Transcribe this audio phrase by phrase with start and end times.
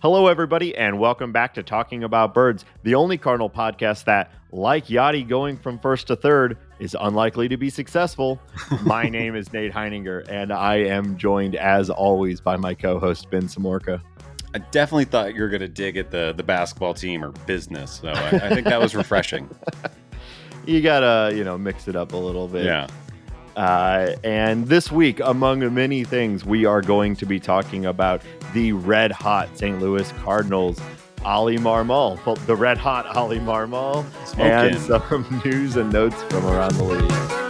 [0.00, 4.86] Hello, everybody, and welcome back to Talking About Birds, the only Cardinal podcast that, like
[4.86, 8.40] Yadi going from first to third, is unlikely to be successful.
[8.84, 13.28] my name is Nate Heininger, and I am joined, as always, by my co host,
[13.28, 14.00] Ben Samorka.
[14.54, 17.98] I definitely thought you were going to dig at the, the basketball team or business,
[18.00, 19.50] so I, I think that was refreshing.
[20.64, 22.66] you got to, you know, mix it up a little bit.
[22.66, 22.86] Yeah.
[23.58, 28.22] Uh, and this week, among many things, we are going to be talking about
[28.54, 29.80] the red hot St.
[29.80, 30.80] Louis Cardinals,
[31.24, 34.06] Oli Marmol, the red hot Oli Marmol,
[34.38, 37.47] and some news and notes from around the league.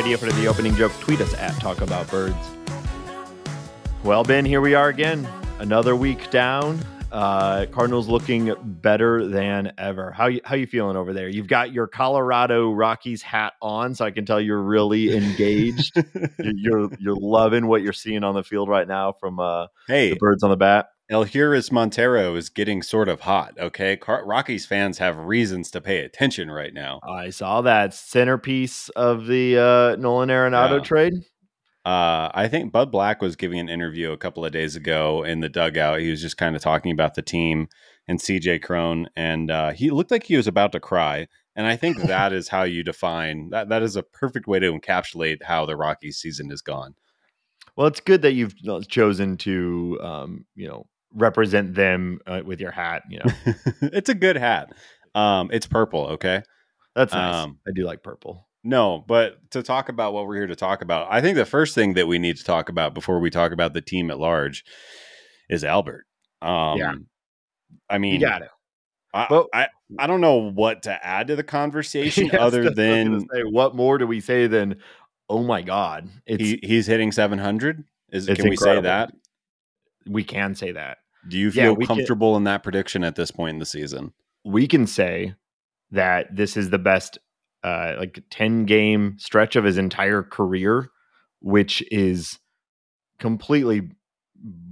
[0.00, 2.34] Idea for the opening joke, tweet us at Talk About Birds.
[4.02, 5.28] Well, Ben, here we are again.
[5.58, 6.80] Another week down.
[7.12, 10.10] Uh, Cardinals looking better than ever.
[10.10, 11.28] How you how you feeling over there?
[11.28, 16.02] You've got your Colorado Rockies hat on, so I can tell you're really engaged.
[16.38, 20.16] you're you're loving what you're seeing on the field right now from uh, hey the
[20.16, 20.88] birds on the bat.
[21.10, 23.54] Elehuris Montero is getting sort of hot.
[23.58, 27.00] Okay, Car- Rockies fans have reasons to pay attention right now.
[27.02, 30.84] I saw that centerpiece of the uh, Nolan Arenado yeah.
[30.84, 31.14] trade.
[31.84, 35.40] Uh, I think Bud Black was giving an interview a couple of days ago in
[35.40, 35.98] the dugout.
[35.98, 37.68] He was just kind of talking about the team
[38.06, 41.26] and CJ Cron, and uh, he looked like he was about to cry.
[41.56, 43.68] And I think that is how you define that.
[43.68, 46.94] That is a perfect way to encapsulate how the Rockies season has gone.
[47.76, 52.60] Well, it's good that you've uh, chosen to, um, you know, represent them uh, with
[52.60, 53.02] your hat.
[53.08, 54.72] You know, it's a good hat.
[55.14, 56.06] Um, it's purple.
[56.08, 56.42] Okay,
[56.94, 57.34] that's nice.
[57.34, 58.46] Um, I do like purple.
[58.62, 61.74] No, but to talk about what we're here to talk about, I think the first
[61.74, 64.64] thing that we need to talk about before we talk about the team at large
[65.48, 66.06] is Albert.
[66.42, 66.94] Um, yeah,
[67.88, 68.48] I mean, you got it.
[69.12, 69.68] I, well, I
[69.98, 73.98] I don't know what to add to the conversation yes, other than say, what more
[73.98, 74.76] do we say than
[75.28, 77.84] oh my god, he, he's hitting seven hundred.
[78.12, 78.50] Is can incredible.
[78.50, 79.12] we say that?
[80.06, 80.98] We can say that.
[81.28, 84.12] Do you feel yeah, comfortable can, in that prediction at this point in the season?
[84.44, 85.34] We can say
[85.90, 87.18] that this is the best
[87.62, 90.88] uh like 10 game stretch of his entire career,
[91.40, 92.38] which is
[93.18, 93.90] completely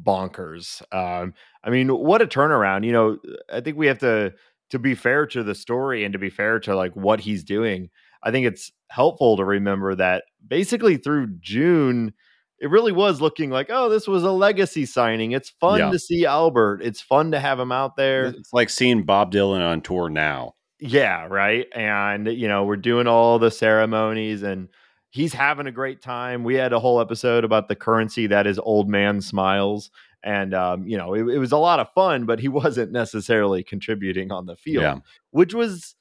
[0.03, 0.81] bonkers.
[0.93, 2.87] Um I mean, what a turnaround.
[2.87, 3.19] You know,
[3.53, 4.33] I think we have to
[4.71, 7.91] to be fair to the story and to be fair to like what he's doing.
[8.23, 12.15] I think it's helpful to remember that basically through June
[12.61, 15.33] it really was looking like, oh, this was a legacy signing.
[15.33, 15.91] It's fun yeah.
[15.91, 16.81] to see Albert.
[16.83, 18.27] It's fun to have him out there.
[18.27, 20.55] It's like seeing Bob Dylan on tour now.
[20.81, 21.67] Yeah, right.
[21.75, 24.69] And you know, we're doing all the ceremonies and
[25.11, 26.45] he's having a great time.
[26.45, 29.91] We had a whole episode about the currency that is old man smiles.
[30.25, 33.63] And um, you know, it, it was a lot of fun, but he wasn't necessarily
[33.63, 34.99] contributing on the field, yeah.
[35.31, 35.95] which was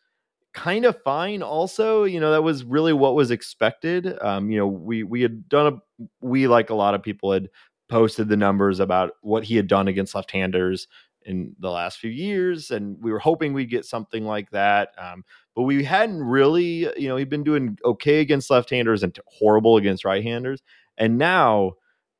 [0.53, 4.65] kind of fine also you know that was really what was expected um you know
[4.65, 5.77] we we had done a
[6.21, 7.49] we like a lot of people had
[7.89, 10.87] posted the numbers about what he had done against left-handers
[11.23, 15.23] in the last few years and we were hoping we'd get something like that um,
[15.55, 20.05] but we hadn't really you know he'd been doing okay against left-handers and horrible against
[20.05, 20.61] right-handers
[20.97, 21.73] and now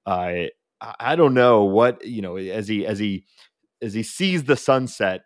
[0.05, 0.49] i
[0.99, 3.25] i don't know what you know as he as he
[3.81, 5.21] as he sees the sunset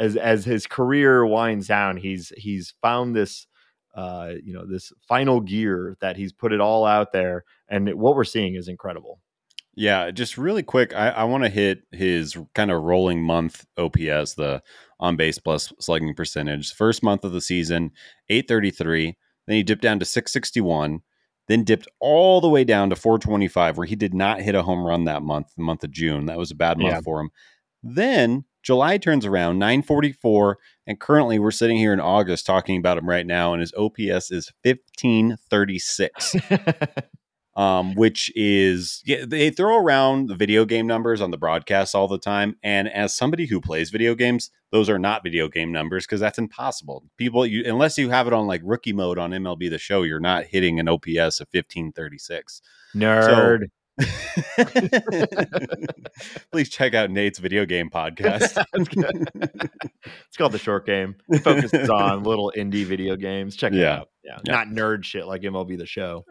[0.00, 3.46] as as his career winds down, he's he's found this
[3.94, 8.14] uh, you know this final gear that he's put it all out there, and what
[8.14, 9.20] we're seeing is incredible.
[9.74, 14.34] Yeah, just really quick, I, I want to hit his kind of rolling month OPS,
[14.34, 14.62] the
[14.98, 16.74] on base plus slugging percentage.
[16.74, 17.92] First month of the season,
[18.28, 19.16] 833.
[19.46, 21.00] Then he dipped down to 661,
[21.48, 24.84] then dipped all the way down to 425, where he did not hit a home
[24.84, 26.26] run that month, the month of June.
[26.26, 27.00] That was a bad month yeah.
[27.00, 27.30] for him.
[27.82, 33.08] Then July turns around, 944, and currently we're sitting here in August talking about him
[33.08, 36.36] right now, and his OPS is 1536.
[37.56, 42.08] um, which is yeah, they throw around the video game numbers on the broadcast all
[42.08, 42.56] the time.
[42.62, 46.38] And as somebody who plays video games, those are not video game numbers because that's
[46.38, 47.04] impossible.
[47.16, 50.20] People, you unless you have it on like rookie mode on MLB the Show, you're
[50.20, 52.62] not hitting an OPS of 1536.
[52.94, 53.60] Nerd.
[53.60, 53.66] So,
[56.52, 58.62] Please check out Nate's video game podcast.
[58.74, 61.16] it's called The Short Game.
[61.28, 63.56] It focuses on little indie video games.
[63.56, 64.08] Check it out.
[64.24, 64.38] Yeah.
[64.44, 64.52] yeah.
[64.52, 66.24] Not nerd shit like MLB The Show.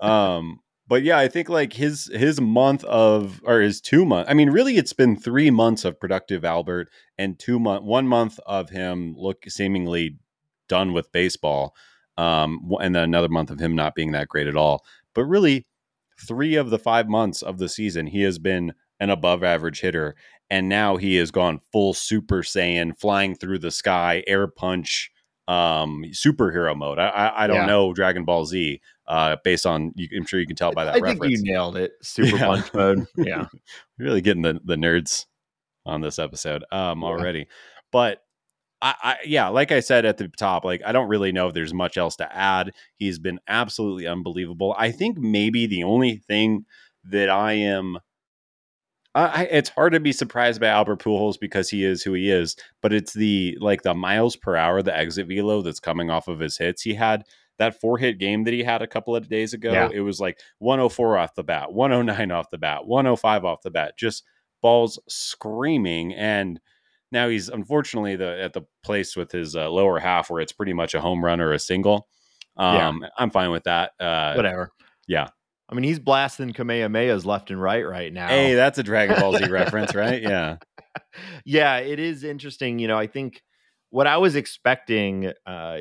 [0.06, 4.28] um, but yeah, I think like his his month of or his two month.
[4.28, 8.38] I mean, really, it's been three months of productive Albert and two month one month
[8.46, 10.18] of him look seemingly
[10.68, 11.74] done with baseball.
[12.16, 14.84] um, and then another month of him not being that great at all.
[15.14, 15.66] But really,
[16.18, 20.14] three of the five months of the season, he has been an above average hitter.
[20.50, 25.10] And now he has gone full Super Saiyan, flying through the sky, air punch,
[25.48, 26.98] um, superhero mode.
[26.98, 27.66] I, I, I don't yeah.
[27.66, 30.96] know Dragon Ball Z, uh, based on, you, I'm sure you can tell by that
[30.96, 31.20] I reference.
[31.20, 31.92] think you nailed it.
[32.02, 32.46] Super yeah.
[32.46, 33.06] punch mode.
[33.16, 33.46] Yeah.
[33.98, 35.26] really getting the, the nerds
[35.86, 37.06] on this episode um, yeah.
[37.06, 37.46] already.
[37.90, 38.23] But
[38.84, 41.54] I, I, yeah, like I said at the top, like I don't really know if
[41.54, 42.72] there's much else to add.
[42.96, 44.74] He's been absolutely unbelievable.
[44.78, 46.66] I think maybe the only thing
[47.04, 47.98] that I am
[49.14, 52.56] I, it's hard to be surprised by Albert Pujols because he is who he is,
[52.82, 56.40] but it's the like the miles per hour, the exit velo that's coming off of
[56.40, 56.82] his hits.
[56.82, 57.24] He had
[57.58, 59.72] that four hit game that he had a couple of days ago.
[59.72, 59.88] Yeah.
[59.92, 63.94] It was like 104 off the bat, 109 off the bat, 105 off the bat,
[63.96, 64.24] just
[64.60, 66.12] balls screaming.
[66.14, 66.60] And
[67.12, 70.72] now he's unfortunately the at the place with his uh, lower half where it's pretty
[70.72, 72.08] much a home run or a single.
[72.56, 73.08] Um, yeah.
[73.18, 73.92] I'm fine with that.
[73.98, 74.70] Uh, Whatever.
[75.08, 75.28] Yeah.
[75.68, 78.28] I mean, he's blasting Kamehamehas left and right right now.
[78.28, 80.22] Hey, that's a Dragon Ball Z reference, right?
[80.22, 80.56] Yeah.
[81.44, 82.78] Yeah, it is interesting.
[82.78, 83.42] You know, I think
[83.90, 85.78] what I was expecting uh,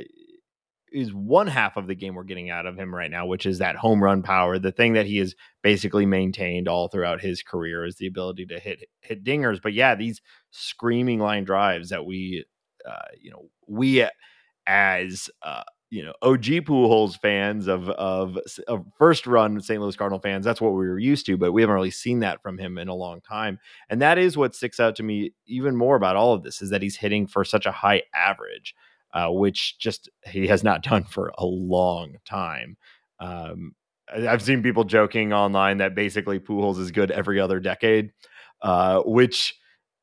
[0.93, 3.57] is one half of the game we're getting out of him right now, which is
[3.57, 4.59] that home run power.
[4.59, 8.59] The thing that he has basically maintained all throughout his career is the ability to
[8.59, 9.61] hit hit dingers.
[9.61, 12.45] But yeah, these screaming line drives that we,
[12.87, 14.07] uh, you know, we
[14.67, 18.37] as uh, you know OG Pujols fans of, of
[18.67, 19.81] of first run St.
[19.81, 22.41] Louis Cardinal fans, that's what we were used to, but we haven't really seen that
[22.41, 23.59] from him in a long time.
[23.89, 26.69] And that is what sticks out to me even more about all of this is
[26.69, 28.73] that he's hitting for such a high average
[29.13, 32.77] uh, which just he has not done for a long time.
[33.19, 33.75] Um,
[34.13, 38.11] I've seen people joking online that basically Pujols is good every other decade,
[38.61, 39.55] uh, which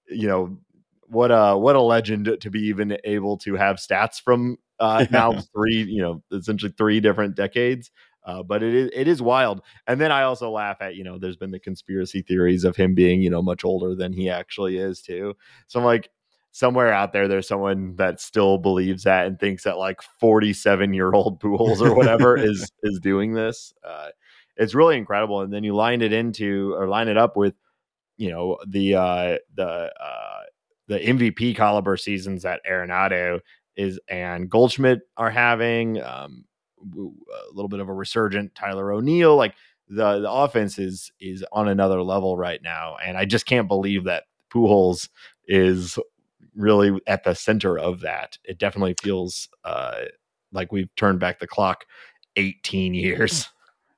[0.08, 0.58] you know
[1.06, 5.32] what a what a legend to be even able to have stats from uh, now
[5.54, 7.90] three you know essentially three different decades.
[8.22, 9.62] Uh, but it is it is wild.
[9.86, 12.94] And then I also laugh at you know there's been the conspiracy theories of him
[12.94, 15.34] being you know much older than he actually is too.
[15.68, 16.10] So I'm like
[16.52, 21.12] somewhere out there there's someone that still believes that and thinks that like 47 year
[21.12, 24.08] old Pujols or whatever is is doing this uh,
[24.60, 25.40] it's really incredible.
[25.40, 27.54] And then you line it into or line it up with
[28.18, 30.40] you know the uh the uh
[30.86, 33.40] the MVP caliber seasons that Arenado
[33.74, 36.44] is and Goldschmidt are having um
[36.82, 39.54] a little bit of a resurgent Tyler O'Neill like
[39.88, 42.96] the the offense is is on another level right now.
[43.02, 45.08] And I just can't believe that Pujols
[45.48, 45.98] is
[46.60, 48.38] really at the center of that.
[48.44, 50.02] It definitely feels uh,
[50.52, 51.84] like we've turned back the clock
[52.36, 53.48] 18 years.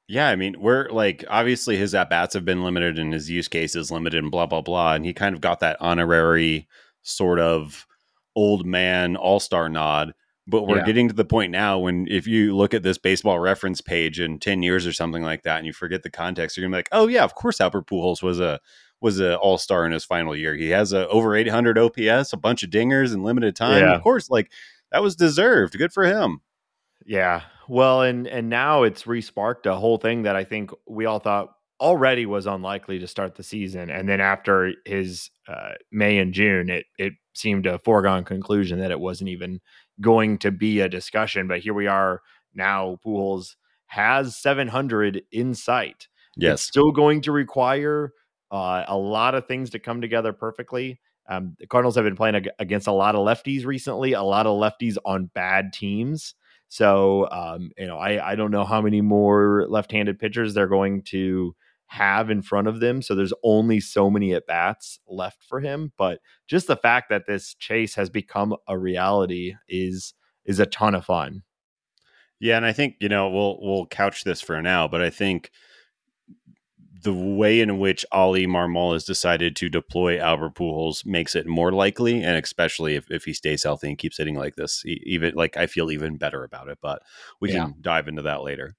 [0.08, 3.48] Yeah, I mean, we're like obviously his at bats have been limited and his use
[3.48, 6.68] case is limited and blah blah blah, and he kind of got that honorary
[7.02, 7.86] sort of
[8.36, 10.12] old man all star nod.
[10.46, 10.84] But we're yeah.
[10.84, 14.40] getting to the point now when if you look at this baseball reference page in
[14.40, 16.88] 10 years or something like that and you forget the context, you're gonna be like,
[16.92, 18.60] oh yeah, of course Albert Pujols was a
[19.02, 20.54] was an all star in his final year.
[20.54, 23.82] He has a over 800 OPS, a bunch of dingers in limited time.
[23.82, 23.96] Yeah.
[23.96, 24.50] Of course, like
[24.92, 25.76] that was deserved.
[25.76, 26.40] Good for him.
[27.04, 27.42] Yeah.
[27.68, 31.50] Well, and and now it's resparked a whole thing that I think we all thought
[31.80, 36.70] already was unlikely to start the season, and then after his uh, May and June,
[36.70, 39.60] it it seemed a foregone conclusion that it wasn't even
[40.00, 41.48] going to be a discussion.
[41.48, 42.20] But here we are
[42.54, 42.98] now.
[43.04, 43.56] Pujols
[43.86, 46.08] has 700 in sight.
[46.36, 48.12] Yes, it's still going to require
[48.52, 51.00] uh, a lot of things to come together perfectly.
[51.28, 54.46] Um, the Cardinals have been playing ag- against a lot of lefties recently, a lot
[54.46, 56.34] of lefties on bad teams.
[56.68, 61.02] So, um, you know, I, I don't know how many more left-handed pitchers they're going
[61.04, 61.54] to
[61.86, 63.02] have in front of them.
[63.02, 65.92] So there's only so many at bats left for him.
[65.98, 70.94] But just the fact that this chase has become a reality is is a ton
[70.94, 71.42] of fun.
[72.40, 75.50] Yeah, and I think you know we'll we'll couch this for now, but I think
[77.02, 81.72] the way in which Oli Marmol has decided to deploy Albert Pujols makes it more
[81.72, 85.56] likely, and especially if, if he stays healthy and keeps hitting like this, even like
[85.56, 86.78] I feel even better about it.
[86.80, 87.02] But
[87.40, 87.64] we yeah.
[87.64, 88.76] can dive into that later.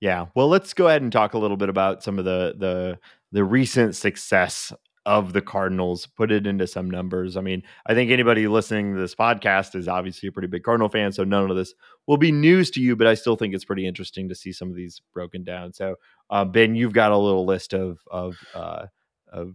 [0.00, 0.26] Yeah.
[0.34, 2.98] Well, let's go ahead and talk a little bit about some of the the
[3.32, 4.72] the recent success
[5.06, 7.36] of the Cardinals, put it into some numbers.
[7.36, 10.88] I mean, I think anybody listening to this podcast is obviously a pretty big Cardinal
[10.88, 11.74] fan, so none of this
[12.06, 14.68] will be news to you, but I still think it's pretty interesting to see some
[14.68, 15.72] of these broken down.
[15.72, 15.96] So,
[16.28, 18.86] uh, Ben, you've got a little list of of uh,
[19.32, 19.54] of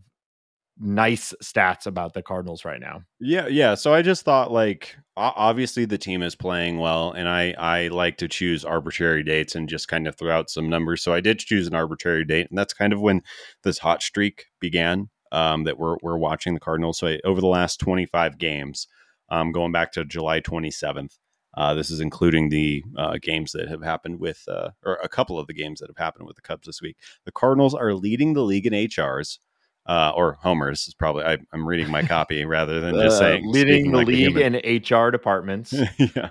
[0.78, 3.02] nice stats about the Cardinals right now.
[3.20, 3.75] Yeah, yeah.
[3.75, 8.18] So I just thought like obviously the team is playing well and I I like
[8.18, 11.02] to choose arbitrary dates and just kind of throw out some numbers.
[11.02, 13.22] So I did choose an arbitrary date and that's kind of when
[13.64, 17.00] this hot streak began um, that we're, we're watching the Cardinals.
[17.00, 18.88] So over the last 25 games,
[19.29, 21.17] um, going back to July 27th,
[21.58, 25.39] Uh, this is including the uh, games that have happened with, uh, or a couple
[25.39, 26.98] of the games that have happened with the Cubs this week.
[27.25, 29.39] The Cardinals are leading the league in HRs.
[29.88, 33.91] Uh, or homers is probably I, am reading my copy rather than just saying leading
[33.91, 35.75] the like league in HR departments.
[36.00, 36.29] yeah,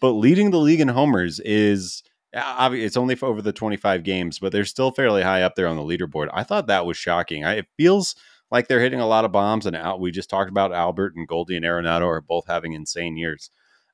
[0.00, 4.38] but leading the league in homers is obviously it's only for over the 25 games,
[4.38, 6.28] but they're still fairly high up there on the leaderboard.
[6.32, 7.44] I thought that was shocking.
[7.44, 8.14] I, it feels
[8.52, 9.98] like they're hitting a lot of bombs, and out.
[9.98, 13.50] We just talked about Albert and Goldie and Arenado are both having insane years.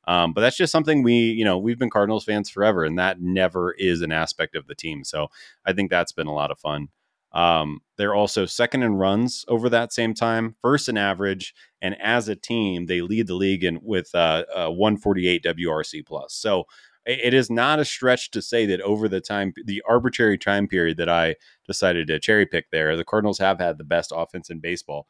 [0.09, 3.21] Um, but that's just something we, you know, we've been Cardinals fans forever, and that
[3.21, 5.05] never is an aspect of the team.
[5.05, 5.29] So
[5.65, 6.89] I think that's been a lot of fun.
[7.33, 12.29] Um, they're also second in runs over that same time, first in average, and as
[12.29, 16.35] a team, they lead the league in with uh, uh, 148 WRC plus.
[16.35, 16.65] So
[17.09, 20.99] it is not a stretch to say that over the time, the arbitrary time period
[20.99, 21.37] that I
[21.67, 25.07] decided to cherry pick there, the Cardinals have had the best offense in baseball.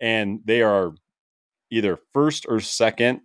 [0.00, 0.92] And they are
[1.70, 3.20] either first or second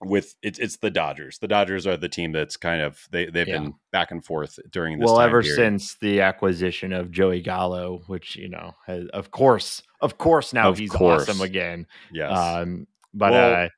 [0.00, 1.38] with it's it's the Dodgers.
[1.38, 3.58] The Dodgers are the team that's kind of they they've yeah.
[3.58, 5.06] been back and forth during this.
[5.06, 5.56] Well, ever period.
[5.56, 10.68] since the acquisition of Joey Gallo, which you know, has, of course, of course, now
[10.68, 11.28] of he's course.
[11.28, 11.86] awesome again.
[12.12, 13.68] Yes, um, but well, uh,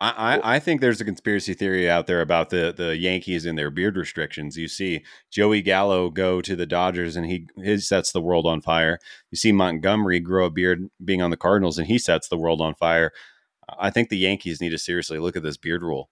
[0.00, 3.70] I, I think there's a conspiracy theory out there about the the Yankees and their
[3.70, 4.56] beard restrictions.
[4.56, 8.60] You see Joey Gallo go to the Dodgers and he he sets the world on
[8.60, 8.98] fire.
[9.30, 12.60] You see Montgomery grow a beard being on the Cardinals and he sets the world
[12.60, 13.12] on fire.
[13.78, 16.10] I think the Yankees need to seriously look at this beard rule.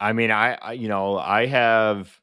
[0.00, 2.18] I mean, I, I you know I have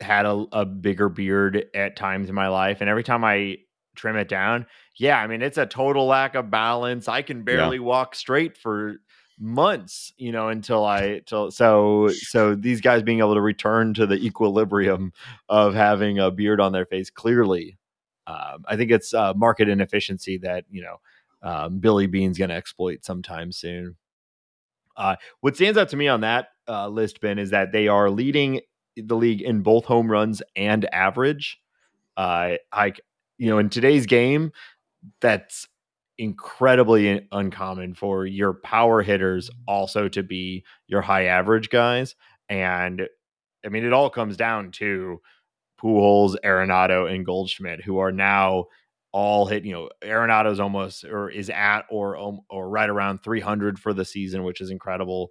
[0.00, 3.56] had a, a bigger beard at times in my life, and every time I
[3.96, 4.66] trim it down,
[4.96, 7.08] yeah, I mean it's a total lack of balance.
[7.08, 7.84] I can barely yeah.
[7.84, 8.98] walk straight for
[9.40, 14.06] months you know until i till so so these guys being able to return to
[14.06, 15.12] the equilibrium
[15.48, 17.78] of having a beard on their face clearly
[18.26, 20.96] um, i think it's uh, market inefficiency that you know
[21.42, 23.96] um, billy beane's going to exploit sometime soon.
[24.96, 28.10] Uh, what stands out to me on that uh, list ben is that they are
[28.10, 28.60] leading
[28.96, 31.60] the league in both home runs and average.
[32.16, 32.58] I
[33.38, 34.50] you know in today's game
[35.20, 35.68] that's
[36.18, 42.16] incredibly uncommon for your power hitters also to be your high average guys.
[42.48, 43.08] And
[43.64, 45.20] I mean, it all comes down to
[45.80, 48.66] Pujols, Arenado, and Goldschmidt, who are now
[49.12, 49.64] all hit.
[49.64, 54.42] You know, Arenado's almost or is at or or right around 300 for the season,
[54.42, 55.30] which is incredible.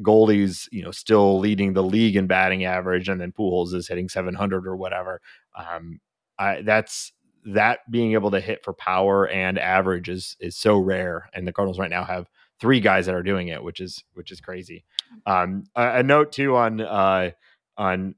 [0.00, 4.08] Goldie's, you know, still leading the league in batting average, and then Pujols is hitting
[4.08, 5.20] 700 or whatever.
[5.56, 6.00] Um,
[6.38, 7.12] I, that's
[7.54, 11.28] that being able to hit for power and average is is so rare.
[11.32, 12.28] And the Cardinals right now have
[12.60, 14.84] three guys that are doing it, which is which is crazy.
[15.26, 17.30] Um, a, a note too on uh,
[17.76, 18.14] on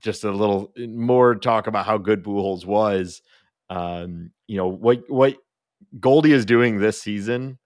[0.00, 3.22] just a little more talk about how good Pujols was.
[3.68, 5.36] Um, you know what what
[5.98, 7.58] Goldie is doing this season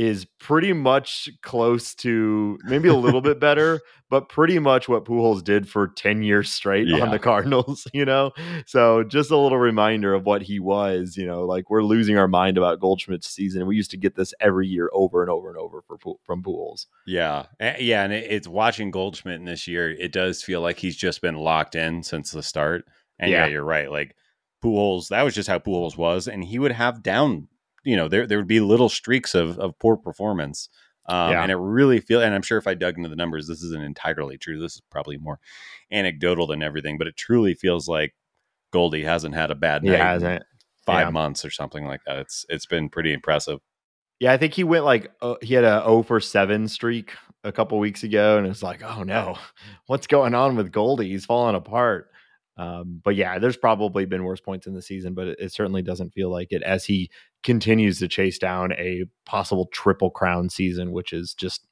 [0.00, 5.44] is pretty much close to maybe a little bit better, but pretty much what Pujols
[5.44, 7.00] did for 10 years straight yeah.
[7.00, 8.32] on the Cardinals, you know?
[8.64, 12.28] So just a little reminder of what he was, you know, like we're losing our
[12.28, 13.66] mind about Goldschmidt's season.
[13.66, 16.86] We used to get this every year over and over and over for from Pujols.
[17.06, 17.44] Yeah.
[17.60, 18.02] Eh, yeah.
[18.02, 21.74] And it's watching Goldschmidt in this year, it does feel like he's just been locked
[21.74, 22.86] in since the start.
[23.18, 23.90] And yeah, yeah you're right.
[23.90, 24.16] Like
[24.64, 26.26] Pujols, that was just how Pujols was.
[26.26, 27.48] And he would have down
[27.84, 30.68] you know there there would be little streaks of of poor performance.
[31.06, 31.42] Um, yeah.
[31.42, 33.82] And it really feel, and I'm sure if I dug into the numbers, this isn't
[33.82, 34.60] entirely true.
[34.60, 35.40] This is probably more
[35.90, 38.14] anecdotal than everything, but it truly feels like
[38.72, 39.98] Goldie hasn't had a bad night.
[39.98, 40.44] hasn't.
[40.86, 41.10] Five yeah.
[41.10, 42.18] months or something like that.
[42.18, 43.60] It's it's been pretty impressive.
[44.20, 47.52] Yeah, I think he went like uh, he had a 0 for 7 streak a
[47.52, 49.36] couple weeks ago, and it's like, oh no,
[49.86, 51.08] what's going on with Goldie?
[51.08, 52.10] He's falling apart.
[52.56, 55.80] Um, but yeah, there's probably been worse points in the season, but it, it, certainly
[55.80, 57.10] doesn't feel like it as he
[57.42, 61.66] continues to chase down a possible triple crown season, which is just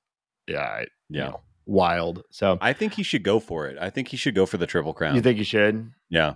[0.47, 2.23] yeah, yeah, you know, wild.
[2.31, 3.77] So I think he should go for it.
[3.81, 5.15] I think he should go for the triple crown.
[5.15, 5.93] You think he should?
[6.09, 6.35] Yeah.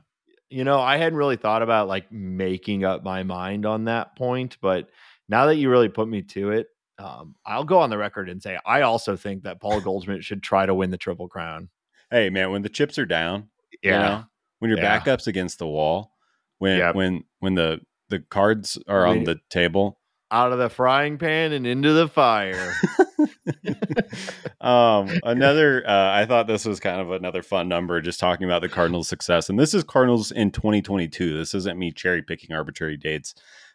[0.51, 4.59] You know, I hadn't really thought about like making up my mind on that point,
[4.61, 4.91] but
[5.29, 6.67] now that you really put me to it,
[6.99, 10.43] um, I'll go on the record and say I also think that Paul Goldschmidt should
[10.43, 11.71] try to win the triple crown.
[12.11, 13.49] Hey man, when the chips are down,
[13.83, 14.25] yeah, you know,
[14.59, 14.99] when your yeah.
[14.99, 16.13] backup's against the wall,
[16.59, 16.95] when yep.
[16.95, 17.81] when when the
[18.13, 19.99] the cards are on the table,
[20.31, 22.75] out of the frying pan and into the fire.
[24.61, 28.61] um, another, uh, I thought this was kind of another fun number, just talking about
[28.61, 31.37] the Cardinals' success, and this is Cardinals in 2022.
[31.37, 33.35] This isn't me cherry picking arbitrary dates.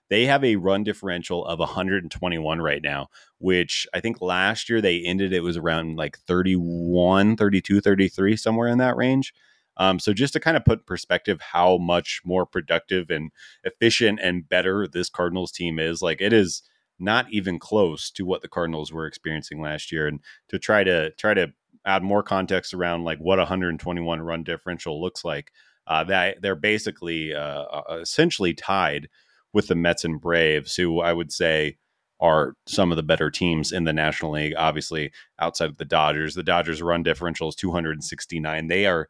[0.09, 3.07] They have a run differential of 121 right now,
[3.39, 8.67] which I think last year they ended it was around like 31, 32, 33, somewhere
[8.67, 9.33] in that range.
[9.77, 13.31] Um, so just to kind of put in perspective how much more productive and
[13.63, 16.63] efficient and better this Cardinals team is, like it is
[16.99, 20.07] not even close to what the Cardinals were experiencing last year.
[20.07, 20.19] And
[20.49, 21.53] to try to try to
[21.85, 25.51] add more context around like what 121 run differential looks like,
[25.85, 29.07] uh, that they're basically uh, uh, essentially tied
[29.53, 31.77] with the Mets and Braves, who I would say
[32.19, 34.53] are some of the better teams in the National League.
[34.57, 38.67] Obviously, outside of the Dodgers, the Dodgers' run differential is 269.
[38.67, 39.07] They are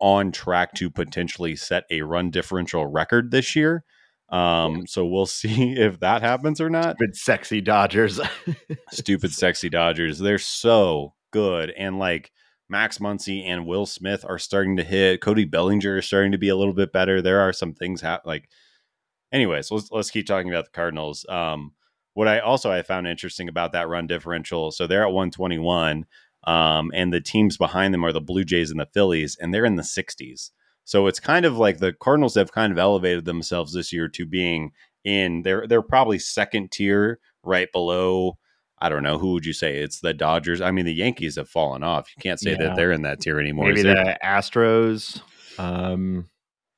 [0.00, 3.84] on track to potentially set a run differential record this year.
[4.30, 6.96] Um, so we'll see if that happens or not.
[6.96, 8.20] Stupid sexy Dodgers.
[8.90, 10.18] Stupid sexy Dodgers.
[10.18, 11.70] They're so good.
[11.70, 12.32] And like
[12.68, 15.20] Max Muncy and Will Smith are starting to hit.
[15.20, 17.20] Cody Bellinger is starting to be a little bit better.
[17.20, 18.48] There are some things ha- like
[19.32, 21.26] anyways, let's let's keep talking about the Cardinals.
[21.28, 21.72] Um,
[22.14, 24.70] what I also I found interesting about that run differential.
[24.70, 26.06] So they're at 121.
[26.44, 29.64] Um, and the teams behind them are the Blue Jays and the Phillies, and they're
[29.64, 30.50] in the 60s.
[30.84, 34.26] So it's kind of like the Cardinals have kind of elevated themselves this year to
[34.26, 34.72] being
[35.04, 38.36] in they're they're probably second tier right below
[38.82, 40.60] I don't know who would you say it's the Dodgers.
[40.60, 42.08] I mean the Yankees have fallen off.
[42.16, 42.58] You can't say yeah.
[42.58, 43.68] that they're in that tier anymore.
[43.68, 45.20] Maybe the Astros.
[45.58, 46.28] Um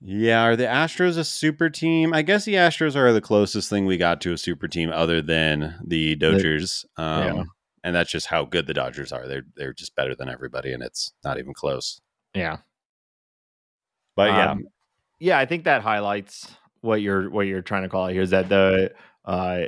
[0.04, 2.12] yeah, are the Astros a super team?
[2.12, 5.22] I guess the Astros are the closest thing we got to a super team other
[5.22, 6.84] than the Dodgers.
[6.96, 7.42] Um, yeah.
[7.84, 9.26] And that's just how good the Dodgers are.
[9.26, 12.00] They're they're just better than everybody and it's not even close.
[12.34, 12.58] Yeah.
[14.16, 14.64] But yeah, um,
[15.18, 16.48] yeah, I think that highlights
[16.80, 18.92] what you're what you're trying to call it here is that the
[19.24, 19.62] uh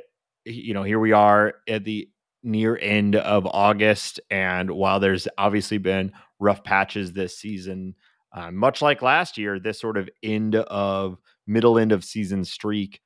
[0.44, 2.08] you know here we are at the
[2.42, 7.94] near end of August, and while there's obviously been rough patches this season,
[8.32, 11.16] uh, much like last year, this sort of end of
[11.46, 13.00] middle end of season streak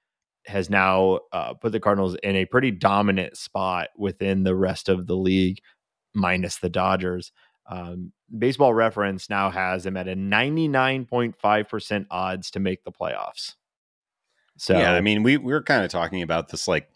[0.49, 5.07] has now uh, put the Cardinals in a pretty dominant spot within the rest of
[5.07, 5.61] the league,
[6.15, 7.33] minus the Dodgers.
[7.71, 13.55] Um, baseball reference now has them at a 99.5% odds to make the playoffs.
[14.57, 16.89] So, yeah, I mean, we, we were kind of talking about this, like,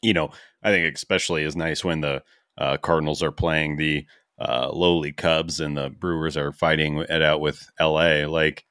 [0.00, 0.30] you know,
[0.62, 2.22] I think especially is nice when the
[2.58, 4.04] uh, Cardinals are playing the
[4.38, 8.26] uh, lowly Cubs and the Brewers are fighting it out with LA.
[8.26, 8.64] Like,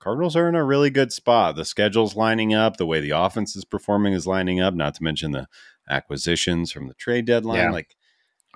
[0.00, 1.56] Cardinals are in a really good spot.
[1.56, 5.02] The schedule's lining up, the way the offense is performing is lining up, not to
[5.02, 5.48] mention the
[5.90, 7.58] acquisitions from the trade deadline.
[7.58, 7.70] Yeah.
[7.70, 7.96] Like,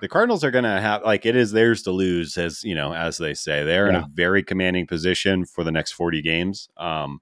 [0.01, 2.93] the Cardinals are going to have like it is theirs to lose, as you know,
[2.93, 3.63] as they say.
[3.63, 3.99] They're yeah.
[3.99, 6.67] in a very commanding position for the next forty games.
[6.75, 7.21] Um,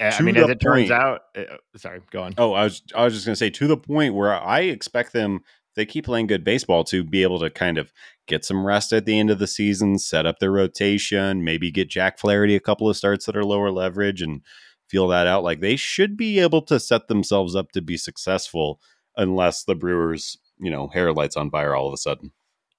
[0.00, 2.34] I mean, as it point, turns out, uh, sorry, go on.
[2.38, 5.12] Oh, I was I was just going to say to the point where I expect
[5.12, 5.40] them.
[5.74, 7.92] They keep playing good baseball to be able to kind of
[8.26, 11.88] get some rest at the end of the season, set up their rotation, maybe get
[11.88, 14.42] Jack Flaherty a couple of starts that are lower leverage and
[14.88, 15.44] feel that out.
[15.44, 18.80] Like they should be able to set themselves up to be successful
[19.16, 22.32] unless the Brewers you know hair lights on fire all of a sudden.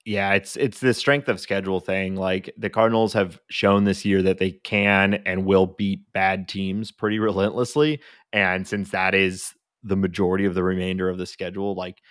[0.05, 2.15] Yeah, it's it's the strength of schedule thing.
[2.15, 6.91] Like the Cardinals have shown this year that they can and will beat bad teams
[6.91, 12.01] pretty relentlessly, and since that is the majority of the remainder of the schedule, like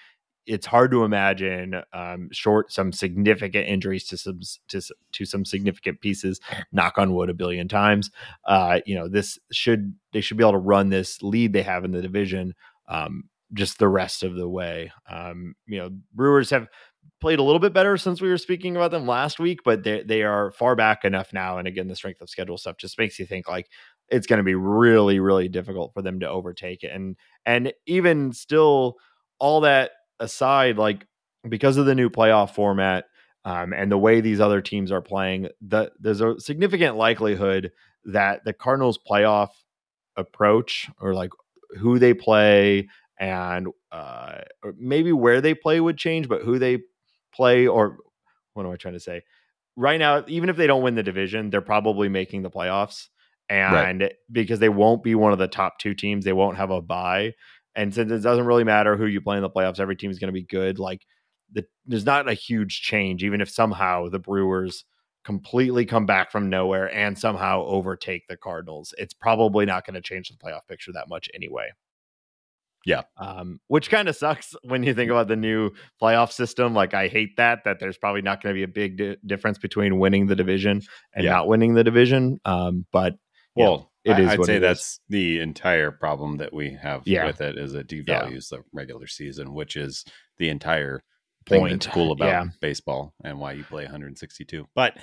[0.46, 4.80] it's hard to imagine um, short some significant injuries to some to,
[5.12, 6.40] to some significant pieces.
[6.72, 8.10] Knock on wood a billion times.
[8.46, 11.84] Uh, you know this should they should be able to run this lead they have
[11.84, 12.54] in the division
[12.88, 14.92] um, just the rest of the way.
[15.10, 16.68] Um, you know, Brewers have
[17.20, 20.02] played a little bit better since we were speaking about them last week, but they
[20.02, 21.58] they are far back enough now.
[21.58, 23.68] And again, the strength of schedule stuff just makes you think like
[24.08, 26.92] it's going to be really really difficult for them to overtake it.
[26.92, 28.96] And and even still,
[29.38, 31.06] all that aside, like
[31.48, 33.04] because of the new playoff format.
[33.44, 37.70] Um, and the way these other teams are playing, the, there's a significant likelihood
[38.06, 39.50] that the Cardinals' playoff
[40.16, 41.30] approach, or like
[41.78, 42.88] who they play,
[43.20, 44.38] and uh,
[44.76, 46.80] maybe where they play would change, but who they
[47.32, 47.98] play or
[48.54, 49.22] what am I trying to say?
[49.76, 53.08] Right now, even if they don't win the division, they're probably making the playoffs.
[53.48, 54.12] And right.
[54.32, 57.34] because they won't be one of the top two teams, they won't have a bye.
[57.76, 60.18] And since it doesn't really matter who you play in the playoffs, every team is
[60.18, 60.78] going to be good.
[60.78, 61.06] Like
[61.52, 64.84] the, there's not a huge change, even if somehow the Brewers
[65.24, 68.94] completely come back from nowhere and somehow overtake the Cardinals.
[68.96, 71.68] It's probably not going to change the playoff picture that much anyway.
[72.86, 73.02] Yeah.
[73.18, 76.72] Um, which kind of sucks when you think about the new playoff system.
[76.72, 79.58] Like, I hate that, that there's probably not going to be a big di- difference
[79.58, 80.80] between winning the division
[81.12, 81.32] and yeah.
[81.32, 82.40] not winning the division.
[82.44, 83.16] Um, but,
[83.56, 85.00] well, it is I'd say that's is.
[85.08, 87.26] the entire problem that we have yeah.
[87.26, 88.58] with it is it devalues yeah.
[88.58, 90.04] the regular season, which is
[90.38, 91.02] the entire
[91.46, 91.72] Point.
[91.72, 92.44] that's cool about yeah.
[92.60, 94.66] baseball and why you play 162.
[94.74, 94.96] But,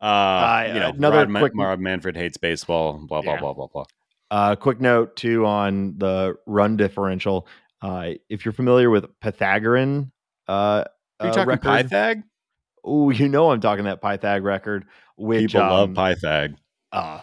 [0.00, 1.52] uh, uh you know, another Rod, quick...
[1.56, 3.84] Rob Manfred hates baseball, blah, blah, blah, blah, blah.
[4.30, 7.46] Uh, quick note too on the run differential.
[7.80, 10.12] Uh, if you're familiar with Pythagorean,
[10.48, 10.84] uh,
[11.20, 12.22] are you uh, talking record, Pythag?
[12.84, 14.84] Oh, you know I'm talking that Pythag record.
[15.16, 16.56] Which people um, love Pythag.
[16.92, 17.20] Uh,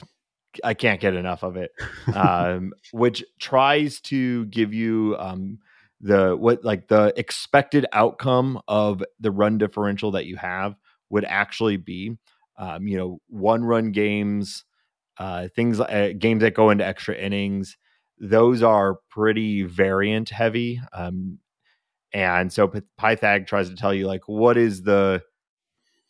[0.63, 1.71] I can't get enough of it.
[2.13, 5.59] um, which tries to give you um,
[6.01, 10.75] the what like the expected outcome of the run differential that you have
[11.09, 12.17] would actually be.
[12.57, 14.63] Um, you know, one run games,
[15.17, 17.77] uh, things uh, games that go into extra innings,
[18.17, 20.81] those are pretty variant heavy.
[20.93, 21.39] Um,
[22.13, 25.21] and so Pythag tries to tell you like what is the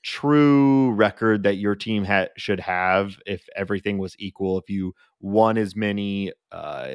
[0.06, 4.60] true record that your team ha- should have if everything was equal.
[4.60, 6.94] If you won as many uh,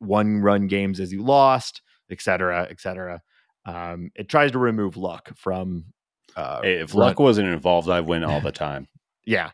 [0.00, 3.22] one run games as you lost, et cetera, et cetera.
[3.64, 5.84] Um, it tries to remove luck from.
[6.34, 8.88] Uh, hey, if run- luck wasn't involved, I win all the time.
[9.24, 9.50] yeah,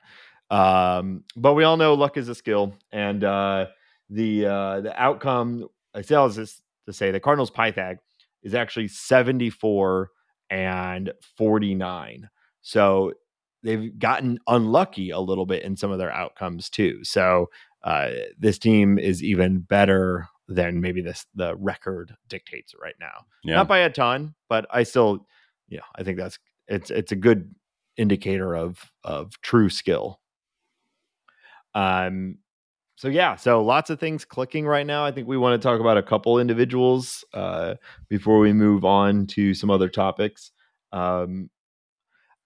[0.51, 3.67] um, but we all know luck is a skill, and uh,
[4.09, 5.69] the uh, the outcome.
[5.95, 7.97] I tell this to say the Cardinals Pythag
[8.43, 10.11] is actually seventy four
[10.49, 12.31] and forty nine.
[12.67, 13.13] So
[13.63, 16.99] they've gotten unlucky a little bit in some of their outcomes too.
[17.05, 17.49] So
[17.85, 23.25] uh, this team is even better than maybe this the record dictates right now.
[23.45, 23.55] Yeah.
[23.55, 25.29] Not by a ton, but I still,
[25.69, 27.55] yeah, I think that's it's it's a good
[27.97, 30.19] indicator of of true skill.
[31.73, 32.39] Um,
[32.97, 35.05] so yeah, so lots of things clicking right now.
[35.05, 37.77] I think we want to talk about a couple individuals uh,
[38.09, 40.51] before we move on to some other topics.
[40.91, 41.49] Um,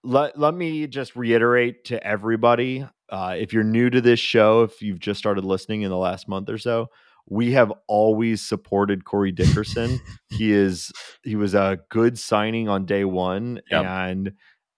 [0.03, 4.81] let let me just reiterate to everybody uh, if you're new to this show if
[4.81, 6.87] you've just started listening in the last month or so
[7.29, 10.91] we have always supported corey dickerson he is
[11.23, 13.85] he was a good signing on day one yep.
[13.85, 14.31] and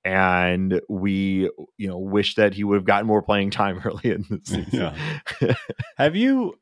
[0.05, 4.25] and we you know wish that he would have gotten more playing time early in
[4.29, 4.93] the season
[5.41, 5.53] yeah.
[5.97, 6.53] have you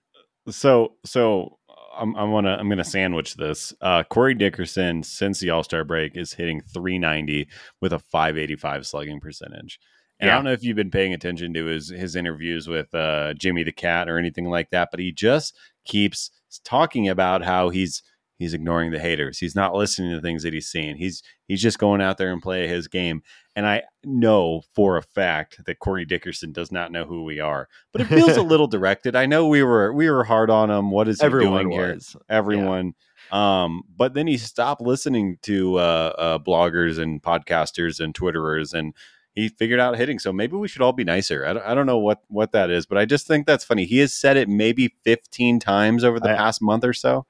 [0.50, 1.58] so so
[1.98, 3.74] I'm, I'm gonna I'm gonna sandwich this.
[3.82, 7.48] Uh, Corey Dickerson since the All Star break is hitting 390
[7.82, 9.80] with a 585 slugging percentage.
[10.20, 10.34] And yeah.
[10.34, 13.64] I don't know if you've been paying attention to his his interviews with uh, Jimmy
[13.64, 16.32] the Cat or anything like that, but he just keeps
[16.64, 18.04] talking about how he's
[18.38, 19.40] he's ignoring the haters.
[19.40, 20.98] He's not listening to things that he's seeing.
[20.98, 23.22] He's he's just going out there and play his game.
[23.56, 27.68] And I know for a fact that Corey Dickerson does not know who we are,
[27.92, 29.16] but it feels a little directed.
[29.16, 30.90] I know we were we were hard on him.
[30.92, 32.14] What is he Everyone doing was.
[32.14, 32.22] here?
[32.30, 32.94] Everyone.
[33.32, 33.64] Yeah.
[33.64, 38.94] Um, but then he stopped listening to uh, uh, bloggers and podcasters and Twitterers, and
[39.34, 40.20] he figured out hitting.
[40.20, 41.46] So maybe we should all be nicer.
[41.46, 43.86] I don't, I don't know what what that is, but I just think that's funny.
[43.86, 47.26] He has said it maybe 15 times over the I, past month or so.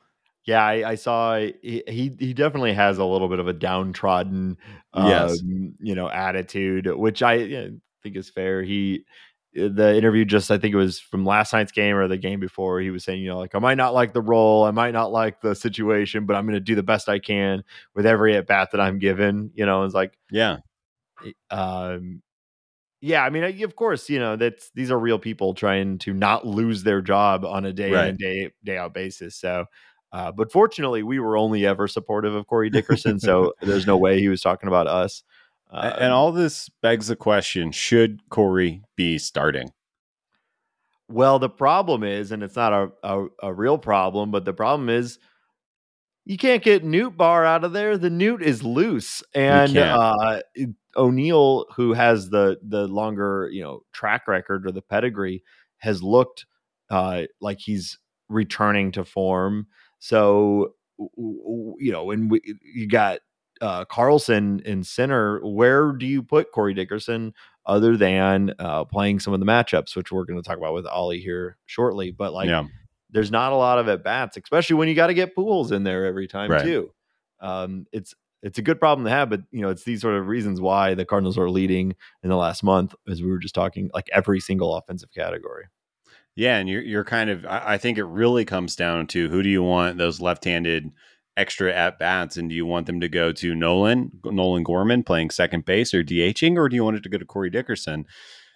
[0.45, 4.57] Yeah, I, I saw he, he, he definitely has a little bit of a downtrodden,
[4.93, 5.39] um, yes.
[5.79, 8.63] you know, attitude, which I you know, think is fair.
[8.63, 9.05] He
[9.57, 12.39] uh, the interview just I think it was from last night's game or the game
[12.39, 12.79] before.
[12.79, 15.11] He was saying, you know, like I might not like the role, I might not
[15.11, 18.47] like the situation, but I'm going to do the best I can with every at
[18.47, 19.51] bat that I'm given.
[19.53, 20.57] You know, it's like yeah,
[21.49, 22.21] um,
[23.01, 23.23] yeah.
[23.23, 26.83] I mean, of course, you know that's these are real people trying to not lose
[26.83, 28.09] their job on a day right.
[28.09, 29.35] in day day out basis.
[29.35, 29.65] So
[30.11, 34.19] uh, but fortunately, we were only ever supportive of Corey Dickerson, so there's no way
[34.19, 35.23] he was talking about us.
[35.71, 39.71] Uh, and all this begs the question: Should Corey be starting?
[41.07, 44.89] Well, the problem is, and it's not a, a, a real problem, but the problem
[44.89, 45.19] is
[46.25, 47.97] you can't get Nootbaar out of there.
[47.97, 50.41] The Newt is loose, and uh,
[50.95, 55.43] O'Neill, who has the the longer you know track record or the pedigree,
[55.77, 56.45] has looked
[56.89, 57.97] uh, like he's
[58.29, 59.67] returning to form.
[60.01, 60.73] So
[61.15, 62.41] you know, when we
[62.73, 63.19] you got
[63.61, 67.33] uh, Carlson in center, where do you put Corey Dickerson
[67.67, 70.87] other than uh, playing some of the matchups, which we're going to talk about with
[70.87, 72.11] Oli here shortly?
[72.11, 72.65] But like, yeah.
[73.11, 75.83] there's not a lot of at bats, especially when you got to get Pujols in
[75.83, 76.63] there every time right.
[76.63, 76.91] too.
[77.39, 80.27] Um, it's it's a good problem to have, but you know, it's these sort of
[80.27, 83.91] reasons why the Cardinals are leading in the last month, as we were just talking,
[83.93, 85.65] like every single offensive category.
[86.41, 89.43] Yeah, and you're you're kind of I, I think it really comes down to who
[89.43, 90.91] do you want those left-handed
[91.37, 95.29] extra at bats, and do you want them to go to Nolan Nolan Gorman playing
[95.29, 98.07] second base or DHing, or do you want it to go to Corey Dickerson?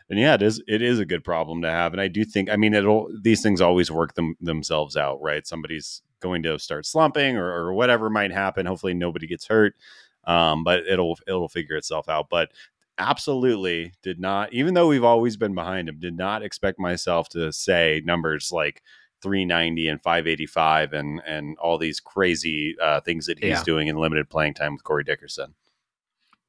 [0.10, 2.50] And yeah, it is it is a good problem to have, and I do think
[2.50, 5.46] I mean it'll these things always work them themselves out, right?
[5.46, 8.66] Somebody's going to start slumping or, or whatever might happen.
[8.66, 9.76] Hopefully, nobody gets hurt,
[10.24, 12.30] um, but it'll it'll figure itself out.
[12.32, 12.50] But
[12.98, 17.52] absolutely did not, even though we've always been behind him, did not expect myself to
[17.52, 18.82] say numbers like
[19.22, 23.64] 390 and 585 and and all these crazy uh, things that he's yeah.
[23.64, 25.56] doing in limited playing time with Corey Dickerson.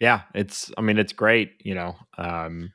[0.00, 1.96] Yeah, it's I mean it's great, you know.
[2.18, 2.72] Um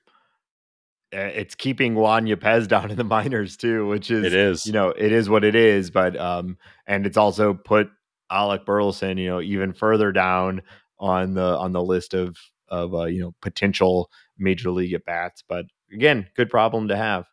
[1.14, 4.90] it's keeping Juan Yepez down in the minors too, which is it is you know
[4.90, 6.58] it is what it is, but um
[6.88, 7.90] and it's also put
[8.32, 10.62] Alec Burleson, you know, even further down
[11.00, 12.38] on the on the list of
[12.72, 15.44] of uh, you know potential major league at bats.
[15.48, 17.26] But again, good problem to have.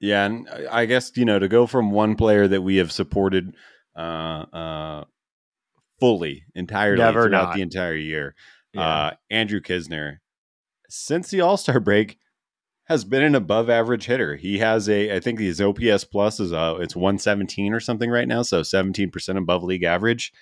[0.00, 3.54] Yeah, and I guess you know to go from one player that we have supported
[3.96, 5.04] uh, uh,
[6.00, 7.54] fully, entirely Never throughout not.
[7.56, 8.34] the entire year.
[8.72, 8.80] Yeah.
[8.80, 10.18] Uh, Andrew Knizner,
[10.88, 12.18] since the All Star break,
[12.84, 14.36] has been an above average hitter.
[14.36, 18.28] He has a, I think his OPS plus is uh, it's 117 or something right
[18.28, 20.32] now, so 17% above league average.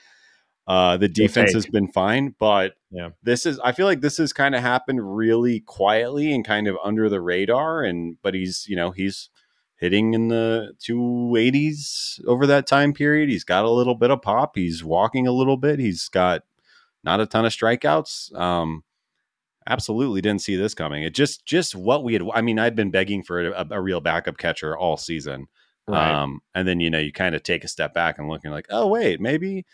[0.66, 3.10] Uh, the defense has been fine, but Yeah.
[3.22, 6.76] this is, I feel like this has kind of happened really quietly and kind of
[6.82, 7.84] under the radar.
[7.84, 9.30] And, but he's, you know, he's
[9.76, 13.28] hitting in the 280s over that time period.
[13.28, 14.56] He's got a little bit of pop.
[14.56, 15.78] He's walking a little bit.
[15.78, 16.42] He's got
[17.04, 18.34] not a ton of strikeouts.
[18.34, 18.82] Um,
[19.68, 21.02] absolutely didn't see this coming.
[21.02, 22.22] It just just what we had.
[22.34, 25.46] I mean, I'd been begging for a, a real backup catcher all season.
[25.86, 26.12] right.
[26.22, 28.66] Um, and then you know you kind of take a step back and looking like,
[28.70, 29.64] oh wait, maybe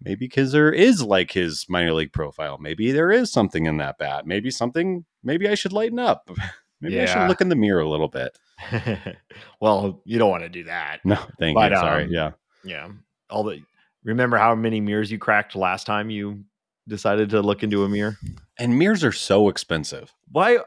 [0.00, 2.58] maybe Knizner is like his minor league profile.
[2.58, 4.26] Maybe there is something in that bat.
[4.26, 5.04] Maybe something.
[5.22, 6.30] Maybe I should lighten up.
[6.80, 8.38] Maybe I should look in the mirror a little bit.
[9.60, 11.00] well, you don't want to do that.
[11.04, 11.78] No, thank But, you.
[11.78, 12.04] Sorry.
[12.04, 12.30] um, yeah.
[12.64, 12.88] Yeah.
[13.30, 13.62] All the
[14.04, 16.44] remember how many mirrors you cracked last time you
[16.86, 18.16] decided to look into a mirror?
[18.58, 20.12] And mirrors are so expensive.
[20.30, 20.58] Why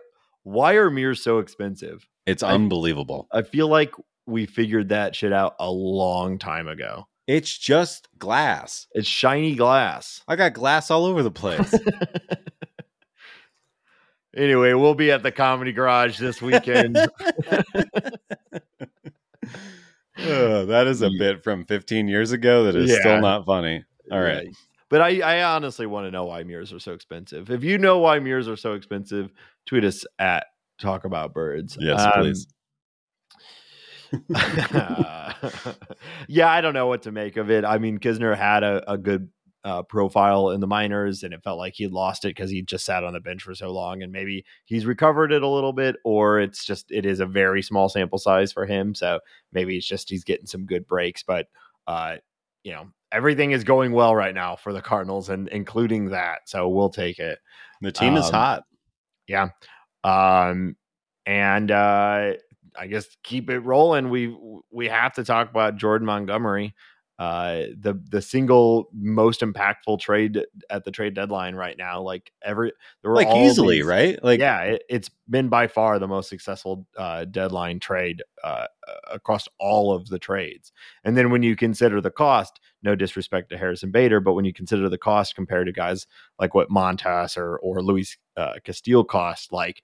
[0.44, 2.06] why are mirrors so expensive?
[2.26, 3.28] It's I- unbelievable.
[3.32, 3.94] I feel like
[4.26, 7.08] we figured that shit out a long time ago.
[7.28, 8.88] It's just glass.
[8.94, 10.22] It's shiny glass.
[10.28, 11.74] I got glass all over the place.
[14.36, 16.98] anyway, we'll be at the Comedy Garage this weekend.
[16.98, 17.08] Uh,
[20.66, 23.00] that is a bit from 15 years ago that is Yeah.
[23.00, 23.84] still not funny.
[24.12, 24.44] All right.
[24.46, 24.52] Yeah.
[24.90, 27.50] But I, I honestly want to know why mirrors are so expensive.
[27.50, 29.32] If you know why mirrors are so expensive,
[29.66, 30.48] tweet us at
[30.82, 31.78] Talk About Birds.
[31.80, 32.46] Yes, Um, please.
[36.28, 37.66] yeah, I don't know what to make of it.
[37.66, 39.30] I mean, Knizner had a, a good
[39.64, 42.86] uh, profile in the minors, and it felt like he lost it because he just
[42.86, 45.96] sat on the bench for so long, and maybe he's recovered it a little bit,
[46.04, 48.96] or it's just it is a very small sample size for him.
[48.96, 49.20] So
[49.54, 51.48] maybe it's just he's getting some good breaks, but
[51.88, 52.18] uh,
[52.64, 56.50] you know, everything is going well right now for the Cardinals, and including that.
[56.50, 57.40] So we'll take it.
[57.82, 58.64] The team is um, hot.
[59.28, 59.50] Yeah.
[60.04, 60.76] Um
[61.26, 62.34] and uh
[62.78, 64.10] I guess keep it rolling.
[64.10, 64.36] We
[64.72, 66.74] we have to talk about Jordan Montgomery.
[67.20, 70.40] Uh the the single most impactful trade
[70.72, 72.02] at the trade deadline right now.
[72.02, 74.24] Like every there were Like all easily, these- right?
[74.24, 78.66] Like yeah, it, it's been by far the most successful uh, deadline trade uh,
[79.12, 80.72] across all of the trades.
[81.04, 84.54] And then when you consider the cost, no disrespect to Harrison Bader, but when you
[84.54, 86.08] consider the cost compared to guys
[86.40, 89.84] like what Montas or or Luis uh, Castillo cost, like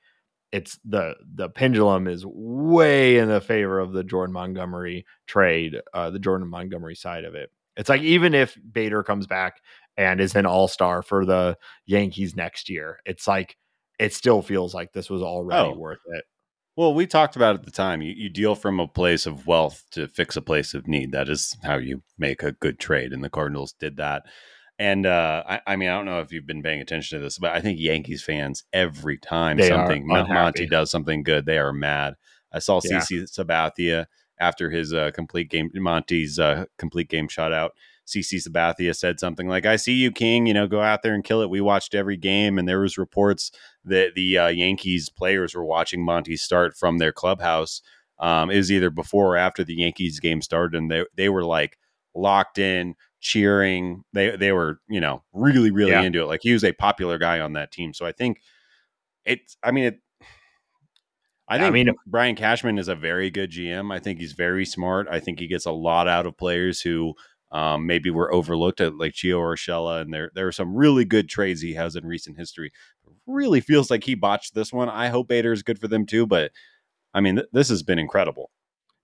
[0.52, 6.10] it's the the pendulum is way in the favor of the Jordan Montgomery trade, uh,
[6.10, 7.52] the Jordan Montgomery side of it.
[7.76, 9.62] It's like even if Bader comes back
[9.98, 13.56] and is an all star for the Yankees next year, it's like
[14.00, 15.78] it still feels like this was already Oh.
[15.78, 16.24] worth it.
[16.76, 18.04] Well, we talked about at the time.
[18.04, 21.12] You, you deal from a place of wealth to fix a place of need.
[21.12, 24.24] That is how you make a good trade, and the Cardinals did that.
[24.80, 27.40] And uh, I, I mean, I don't know if you've been paying attention to this,
[27.40, 31.74] but I think Yankees fans every time They something Monty does something good, they are
[31.74, 32.16] mad.
[32.52, 33.00] I saw Yeah.
[33.00, 34.06] CC Sabathia
[34.40, 37.72] after his uh, complete game, Monty's uh, complete game shutout.
[38.06, 40.46] CC Sabathia said something like, "I see you, King.
[40.46, 41.50] You know, go out there and kill it.
[41.50, 43.52] We watched every game, and there was reports
[43.84, 47.82] that the uh, Yankees players were watching Monty start from their clubhouse.
[48.20, 51.44] Um, it was either before or after the Yankees game started, and they they were
[51.44, 51.78] like
[52.16, 52.96] locked in,
[53.28, 54.04] cheering.
[54.14, 56.02] They they were you know really really Yeah.
[56.02, 56.26] into it.
[56.28, 57.94] Like he was a popular guy on that team.
[57.94, 58.42] So I think
[59.26, 59.58] it's.
[59.64, 60.00] I mean it.
[61.48, 63.94] I I mean- Brian Cashman is a very good GM.
[63.94, 65.08] I think he's very smart.
[65.10, 67.14] I think he gets a lot out of players who
[67.52, 71.30] um, maybe were overlooked at like Gio Urshela, and there there are some really good
[71.30, 72.72] trades he has in recent history.
[73.26, 74.90] Really feels like he botched this one.
[74.90, 76.52] I hope Bader is good for them too, but
[77.14, 78.52] I mean th- this has been incredible.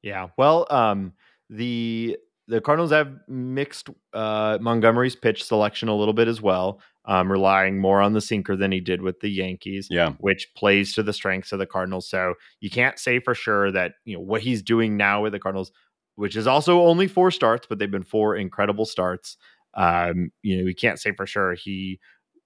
[0.02, 0.28] Yeah.
[0.38, 1.14] Well, um,
[1.50, 7.32] the the Cardinals have mixed uh, Montgomery's pitch selection a little bit as well, um,
[7.32, 9.88] relying more on the sinker than he did with the Yankees.
[9.90, 12.10] Yeah, which plays to the strengths of the Cardinals.
[12.10, 15.40] So you can't say for sure that you know what he's doing now with the
[15.40, 15.72] Cardinals,
[16.16, 19.38] which is also only four starts, but they've been four incredible starts.
[19.76, 22.00] Um, you know, we can't say for sure he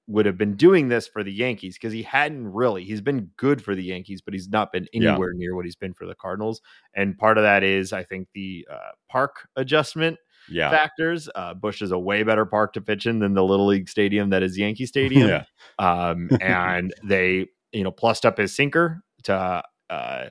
[0.07, 2.83] would have been doing this for the Yankees because he hadn't really.
[2.85, 5.11] He's been good for the Yankees, but he's not been Yeah.
[5.11, 6.61] anywhere near what he's been for the Cardinals.
[6.93, 10.17] And part of that is, I think, the uh, park adjustment
[10.49, 11.27] yeah, factors.
[11.35, 14.29] Uh, Busch is a way better park to pitch in than the Little League Stadium
[14.29, 15.43] that is Yankee Stadium yeah.
[15.77, 20.29] um, and they you know plussed up his sinker to uh,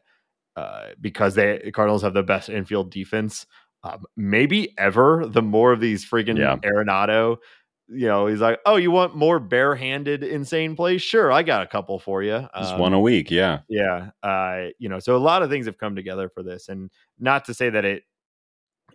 [0.56, 3.44] uh, because they Cardinals have the best infield defense,
[3.84, 5.26] um, maybe ever.
[5.26, 6.56] The more of these freaking Yeah.
[6.56, 7.36] Arenado,
[7.88, 11.02] you know, he's like, oh, you want more barehanded insane plays?
[11.02, 12.48] Sure, I got a couple for you.
[12.58, 13.30] Just Um, one a week.
[13.30, 16.68] Yeah, yeah uh you know so a lot of things have come together for this
[16.68, 18.02] and not to say that it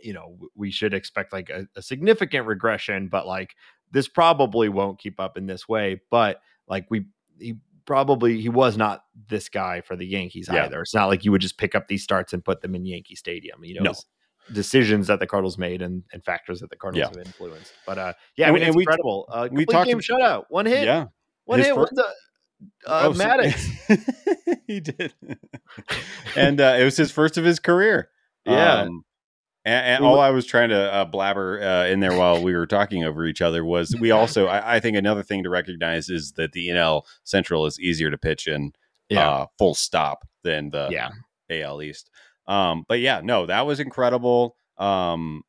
[0.04, 3.56] you know, we should expect like a, a significant regression, but like
[3.92, 6.02] this probably won't keep up in this way.
[6.10, 7.06] But like we,
[7.40, 10.66] he probably he was not this guy for the Yankees yeah.
[10.66, 10.82] either.
[10.82, 13.16] It's not like you would just pick up these starts and put them in Yankee
[13.16, 13.64] Stadium.
[13.64, 13.94] You know, no.
[14.54, 17.20] Decisions that the Cardinals made and, and factors that the Cardinals yeah.
[17.20, 17.74] have influenced.
[17.86, 19.28] But uh, yeah, I mean, it's we, incredible.
[19.32, 21.06] Uh, we talked game shutout, one hit, yeah,
[21.46, 22.06] one hit, first, one,
[22.86, 24.62] uh, oh, Maddux.
[24.68, 25.14] he did,
[26.36, 28.10] and uh, it was his first of his career.
[28.46, 28.82] Yeah.
[28.82, 29.04] Um,
[29.64, 32.66] and, and, all I was trying to uh, blabber uh, in there while we were
[32.66, 36.32] talking over each other was we also I, I, think another thing to recognize is
[36.38, 38.72] that the NL Central is easier to pitch in
[39.10, 39.30] yeah.
[39.30, 41.10] uh, full stop than the yeah.
[41.52, 42.10] AL East.
[42.48, 44.56] Um, but yeah, no, that was incredible.
[44.78, 45.44] Um,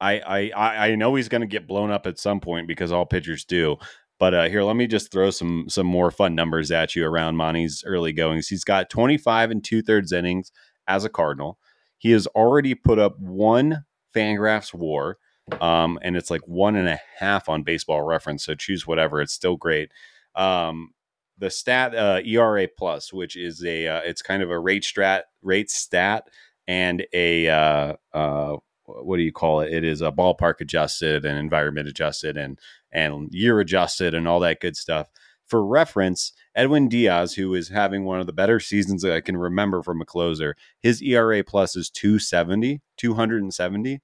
[0.00, 3.06] I I I know he's going to get blown up at some point because all
[3.06, 3.76] pitchers do.
[4.18, 7.36] But uh, here, let me just throw some some more fun numbers at you around
[7.36, 8.48] Monty's early goings.
[8.48, 10.52] He's got 25 and two thirds innings
[10.86, 11.58] as a Cardinal.
[11.98, 15.18] He has already put up one Fangraphs WAR,
[15.60, 18.44] um, and it's like one and a half on Baseball Reference.
[18.44, 19.90] So choose whatever; it's still great.
[20.36, 20.90] Um,
[21.38, 25.22] the stat uh, ERA plus, which is a uh, it's kind of a rate strat
[25.42, 26.28] rate stat
[26.66, 29.72] and a uh, uh, what do you call it?
[29.72, 32.58] It is a ballpark adjusted and environment adjusted and
[32.92, 35.08] and year adjusted and all that good stuff.
[35.46, 39.36] For reference, Edwin Diaz, who is having one of the better seasons that I can
[39.36, 44.00] remember from a closer, his ERA plus is 270, 270.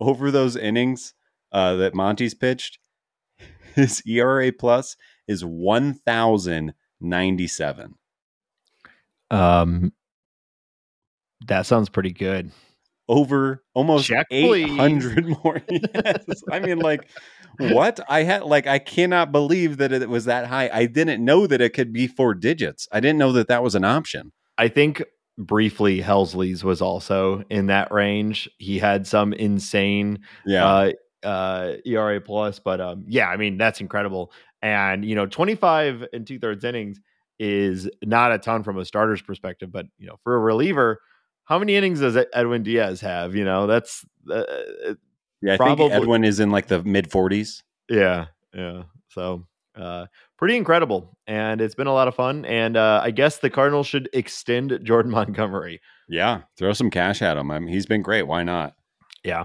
[0.00, 1.12] Over those innings
[1.52, 2.78] uh, that Monty's pitched,
[3.74, 4.96] his ERA plus
[5.28, 7.94] is 1,097.
[9.30, 9.92] Um,
[11.46, 12.50] that sounds pretty good.
[13.08, 15.62] Over almost Check, 800 more.
[15.70, 16.42] yes.
[16.50, 17.08] I mean, like,
[17.58, 20.70] what I had like I cannot believe that it was that high.
[20.72, 22.88] I didn't know that it could be four digits.
[22.92, 24.32] I didn't know that that was an option.
[24.58, 25.02] I think
[25.38, 28.48] briefly Helsley's was also in that range.
[28.58, 30.66] He had some insane yeah.
[30.66, 34.32] uh, uh, ERA plus, but um, yeah, I mean that's incredible.
[34.62, 37.00] And you know, 25 and two thirds innings
[37.38, 41.00] is not a ton from a starter's perspective, but you know, for a reliever,
[41.44, 43.34] how many innings does Edwin Diaz have?
[43.34, 44.42] You know, that's uh,
[45.42, 45.88] yeah, I Probably.
[45.88, 47.62] think Edwin is in like the mid 40s.
[47.88, 48.84] Yeah, yeah.
[49.08, 50.06] So uh,
[50.38, 52.44] pretty incredible, and it's been a lot of fun.
[52.44, 55.80] And uh, I guess the Cardinals should extend Jordan Montgomery.
[56.08, 57.50] Yeah, throw some cash at him.
[57.50, 58.24] I mean, he's been great.
[58.24, 58.74] Why not?
[59.22, 59.44] Yeah.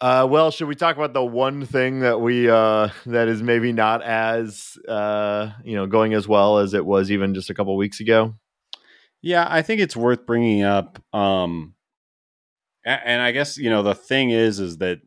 [0.00, 3.72] Uh, well, should we talk about the one thing that we uh, that is maybe
[3.72, 7.76] not as uh, you know going as well as it was even just a couple
[7.76, 8.34] weeks ago?
[9.20, 10.98] Yeah, I think it's worth bringing up.
[11.12, 11.74] Um,
[12.84, 15.00] and I guess you know the thing is is that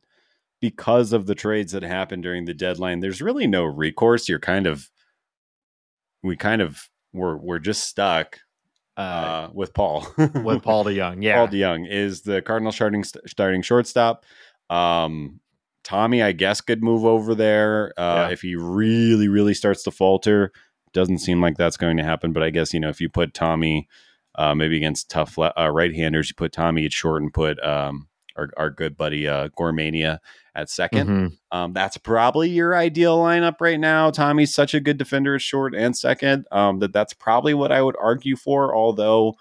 [0.61, 4.29] because of the trades that happened during the deadline, there's really no recourse.
[4.29, 4.91] You're kind of
[6.21, 8.39] we kind of we're we're just stuck
[8.95, 11.23] uh, with Paul with Paul DeJong.
[11.23, 14.25] Yeah, Paul DeJong is the Cardinal starting starting shortstop.
[14.69, 15.39] Um,
[15.83, 18.29] Tommy, I guess, could move over there uh, yeah.
[18.29, 20.51] if he really really starts to falter.
[20.93, 23.33] Doesn't seem like that's going to happen, but I guess you know if you put
[23.33, 23.87] Tommy
[24.35, 28.49] uh, maybe against tough uh, right-handers, you put Tommy at short and put um, our,
[28.57, 30.19] our good buddy uh, Gormania
[30.55, 31.57] at 2nd mm-hmm.
[31.57, 34.11] um, that's probably your ideal lineup right now.
[34.11, 37.81] Tommy's such a good defender at short and second um, that that's probably what I
[37.81, 38.75] would argue for.
[38.75, 39.35] Although,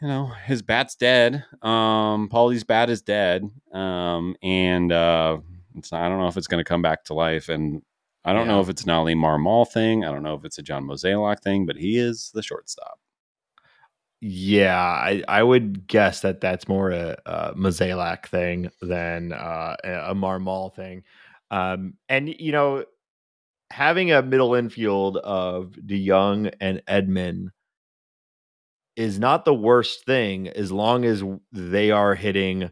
[0.00, 1.44] you know, his bat's dead.
[1.62, 5.38] Um, Paulie's bat is dead, um, and uh,
[5.76, 7.48] it's I don't know if it's going to come back to life.
[7.48, 7.82] And
[8.24, 8.54] I don't yeah.
[8.54, 10.04] know if it's an Oli Marmol thing.
[10.04, 12.98] I don't know if it's a John Mozeliak thing, but he is the shortstop.
[14.22, 20.74] Yeah, I, I would guess that that's more a, a thing than uh, a Marmol
[20.74, 21.04] thing.
[21.50, 22.84] Um, and you know,
[23.70, 27.48] having a middle infield of DeJong and Edman
[29.00, 32.70] is not the worst thing as long as they are hitting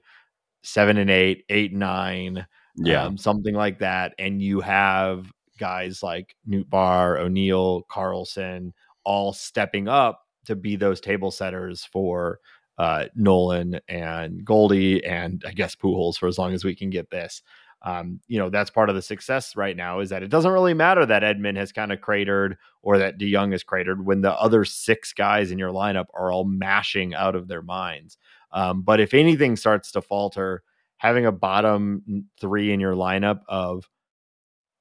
[0.63, 6.03] seven and eight, eight and nine, yeah, um, something like that, and you have guys
[6.03, 12.41] like Nootbaar, O'Neill, Carlson all stepping up to be those table setters for
[12.77, 17.11] uh, Nolan and Goldie and I guess Pujols for as long as we can get
[17.11, 17.43] this.
[17.83, 20.75] Um, you know, that's part of the success right now is that it doesn't really
[20.75, 24.65] matter that Edman has kind of cratered or that DeJong has cratered when the other
[24.65, 28.19] six guys in your lineup are all mashing out of their minds.
[28.51, 30.63] Um, but if anything starts to falter,
[30.97, 33.89] having a bottom three in your lineup of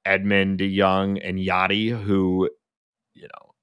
[0.06, 2.50] Edman, DeJong, and Yadi, who,
[3.14, 3.54] you know,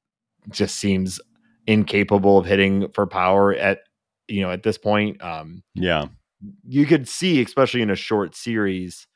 [0.52, 1.20] just seems
[1.68, 3.80] incapable of hitting for power at
[4.28, 5.22] you know at this point.
[5.22, 6.06] Um, yeah,
[6.68, 9.08] you could see, especially in a short series,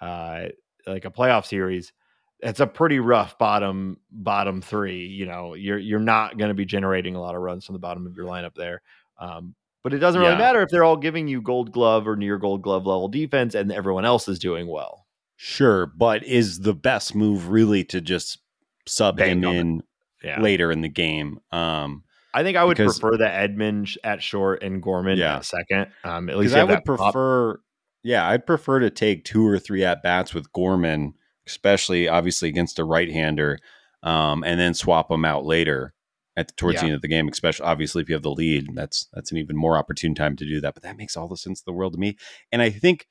[0.00, 0.46] uh,
[0.86, 1.92] like a playoff series,
[2.40, 5.06] it's a pretty rough bottom bottom three.
[5.06, 7.78] You know, you're you're not going to be generating a lot of runs from the
[7.80, 8.82] bottom of your lineup there.
[9.18, 10.38] Um, but it doesn't really Yeah.
[10.38, 13.72] matter if they're all giving you gold glove or near gold glove level defense and
[13.72, 15.06] everyone else is doing well.
[15.36, 18.38] Sure, but is the best move really to just
[18.86, 19.82] sub Bang him in
[20.22, 20.40] Yeah.
[20.40, 21.38] later in the game?
[21.52, 22.02] Um,
[22.34, 25.36] I think I would Because- prefer the Edman at short and Gorman Yeah.
[25.36, 25.88] at second.
[26.04, 27.60] Um, at least I would that pop- prefer,
[28.02, 31.14] yeah, I'd prefer to take two or three at bats with Gorman,
[31.46, 33.58] especially obviously against a right hander,
[34.02, 35.94] um, and then swap them out later
[36.36, 36.80] at towards Yeah.
[36.82, 37.28] the end of the game.
[37.28, 40.44] Especially obviously if you have the lead, that's that's an even more opportune time to
[40.46, 40.74] do that.
[40.74, 42.16] But that makes all the sense in the world to me.
[42.52, 43.06] And I think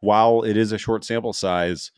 [0.00, 1.90] while it is a short sample size.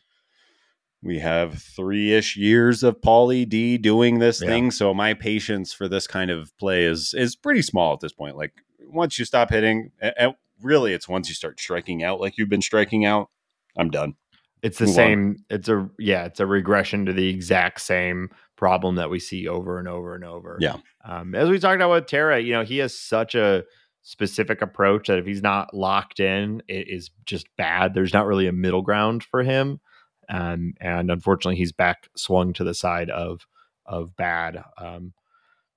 [1.03, 4.49] We have three ish years of Paulie D doing this Yeah.
[4.49, 8.13] thing, so my patience for this kind of play is is pretty small at this
[8.13, 8.37] point.
[8.37, 8.55] Like
[8.89, 12.49] once you stop hitting, a- a- really, it's once you start striking out like you've
[12.49, 13.31] been striking out.
[13.77, 14.15] I'm done.
[14.63, 14.97] It's the Move on.
[14.97, 15.37] same.
[15.51, 16.25] It's a yeah.
[16.25, 20.25] It's a regression to the exact same problem that we see over and over and
[20.25, 20.57] over.
[20.61, 20.77] Yeah.
[21.05, 23.65] Um, as we talked about with Tara, you know, he has such a
[24.03, 27.93] specific approach that if he's not locked in, it is just bad.
[27.93, 29.81] There's not really a middle ground for him,
[30.29, 33.47] um, and unfortunately, he's back swung to the side of
[33.85, 34.65] of bad.
[34.79, 35.13] Um,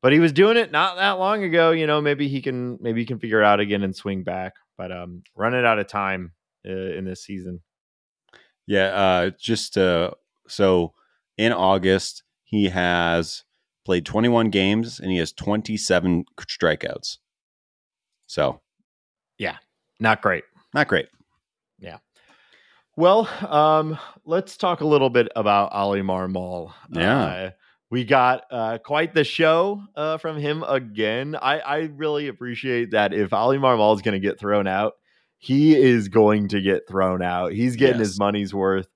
[0.02, 1.72] but he was doing it not that long ago.
[1.72, 4.54] You know, maybe he can maybe he can figure it out again and swing back.
[4.80, 6.32] But um, running out of time
[6.66, 7.60] uh, in this season.
[8.66, 10.12] Yeah, uh, just uh,
[10.48, 10.94] so
[11.38, 13.44] in August he has
[13.84, 17.18] played 21 games and he has 27 strikeouts.
[18.28, 18.62] So
[19.38, 19.58] yeah,
[20.00, 20.46] Not great.
[20.74, 21.10] not great.
[21.80, 21.98] Yeah.
[22.96, 26.72] Well, um, let's talk a little bit about Oli Marmol.
[26.90, 27.52] Yeah.
[27.92, 31.36] We got uh, quite the show uh, from him again.
[31.36, 34.94] I, I really appreciate that if Oli Marmol is going to get thrown out,
[35.40, 37.54] he is going to get thrown out.
[37.54, 38.10] He's getting Yes.
[38.10, 38.88] his money's worth.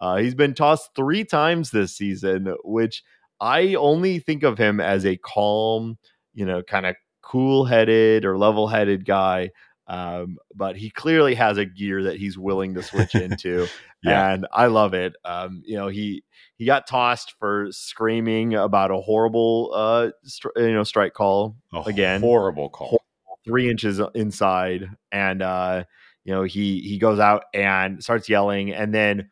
[0.00, 3.02] Uh, he's been tossed three times this season, which
[3.40, 5.96] I only think of him as a calm,
[6.34, 9.50] you know, kind of cool headed or level headed guy.
[9.88, 13.66] Um, but he clearly has a gear that he's willing to switch into.
[14.02, 14.32] Yeah.
[14.32, 15.14] And I love it.
[15.24, 16.22] Um, you know, he
[16.56, 21.80] he got tossed for screaming about a horrible uh stri- you know strike call A
[21.80, 22.20] Again.
[22.20, 23.02] horrible call.
[23.44, 25.82] three inches inside and uh
[26.24, 29.28] you know he he goes out and starts yelling and then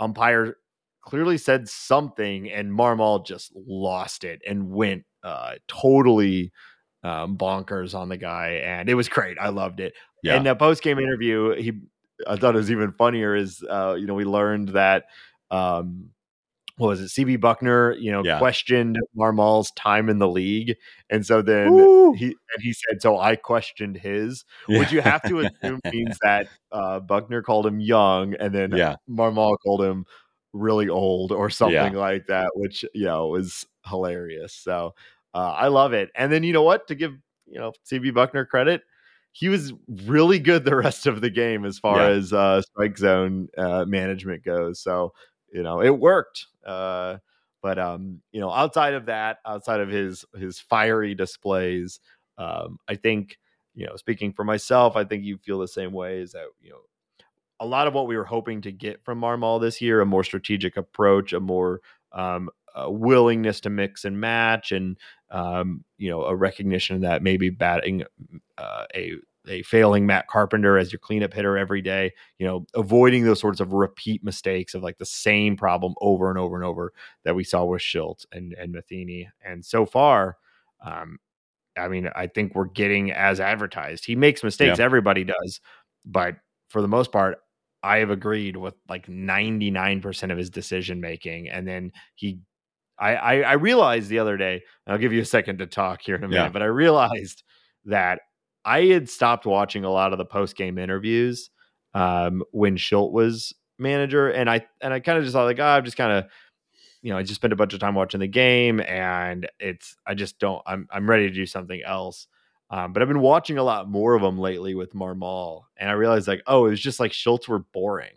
[0.00, 0.56] umpire
[1.02, 6.50] clearly said something and marmol just lost it and went uh totally
[7.04, 10.36] um bonkers on the guy and it was great i loved it Yeah.
[10.36, 11.72] in the post-game interview he
[12.26, 15.04] i thought it was even funnier is uh you know we learned that
[15.50, 16.10] um
[16.76, 18.38] what was it cb buckner you know Yeah.
[18.38, 20.76] questioned marmol's time in the league
[21.10, 22.12] and so then Woo.
[22.12, 26.46] he and he said so i questioned his which you have to assume means that
[26.70, 28.96] uh buckner called him young and then yeah.
[29.10, 30.06] marmol called him
[30.54, 34.94] really old or something like that which you know was hilarious so
[35.34, 36.10] uh, i love it.
[36.14, 36.86] And then you know what?
[36.88, 37.12] To give
[37.46, 38.82] you know cb buckner credit
[39.32, 39.72] he was
[40.04, 42.08] really good the rest of the game as far Yeah.
[42.08, 44.80] as uh strike zone uh management goes.
[44.80, 45.12] So
[45.52, 46.46] you know it worked.
[46.66, 47.18] Uh
[47.62, 52.00] but um you know outside of that outside of his his fiery displays
[52.38, 53.38] um i think
[53.74, 56.70] you know speaking for myself i think you feel the same way is that you
[56.70, 56.78] know
[57.60, 60.24] a lot of what we were hoping to get from marmol this year a more
[60.24, 61.80] strategic approach a more
[62.12, 64.98] um uh, willingness to mix and match and
[65.30, 68.04] um you know a recognition that maybe batting
[68.58, 69.14] uh, a
[69.48, 73.60] a failing Matt Carpenter as your cleanup hitter every day, you know, avoiding those sorts
[73.60, 76.92] of repeat mistakes of like the same problem over and over and over
[77.24, 79.28] that we saw with Shildt and and Matheny.
[79.44, 80.36] And so far,
[80.84, 81.18] um,
[81.76, 84.04] I mean, I think we're getting as advertised.
[84.04, 85.60] He makes mistakes, everybody does,
[86.04, 86.36] but
[86.68, 87.38] for the most part,
[87.82, 91.48] I have agreed with like 99% of his decision making.
[91.48, 92.38] And then he
[93.02, 96.00] I, I I realized the other day, and I'll give you a second to talk
[96.02, 96.48] here in a minute, Yeah.
[96.50, 97.42] but I realized
[97.86, 98.20] that
[98.64, 101.50] I had stopped watching a lot of the post game interviews
[101.94, 105.66] um, when Shildt was manager, and I and I kind of just thought like, oh,
[105.66, 106.26] I've just kind of,
[107.02, 110.14] you know, I just spent a bunch of time watching the game, and it's I
[110.14, 110.62] just don't.
[110.66, 112.28] I'm I'm ready to do something else.
[112.70, 115.92] Um, but I've been watching a lot more of them lately with Marmol, and I
[115.94, 118.14] realized like, oh, it was just like Shildt's were boring,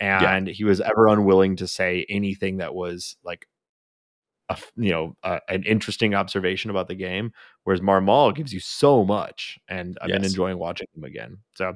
[0.00, 3.46] and he was ever unwilling to say anything that was like
[4.48, 7.32] a you know uh, an interesting observation about the game
[7.62, 11.74] whereas marmol gives you so much and i've been enjoying watching him again so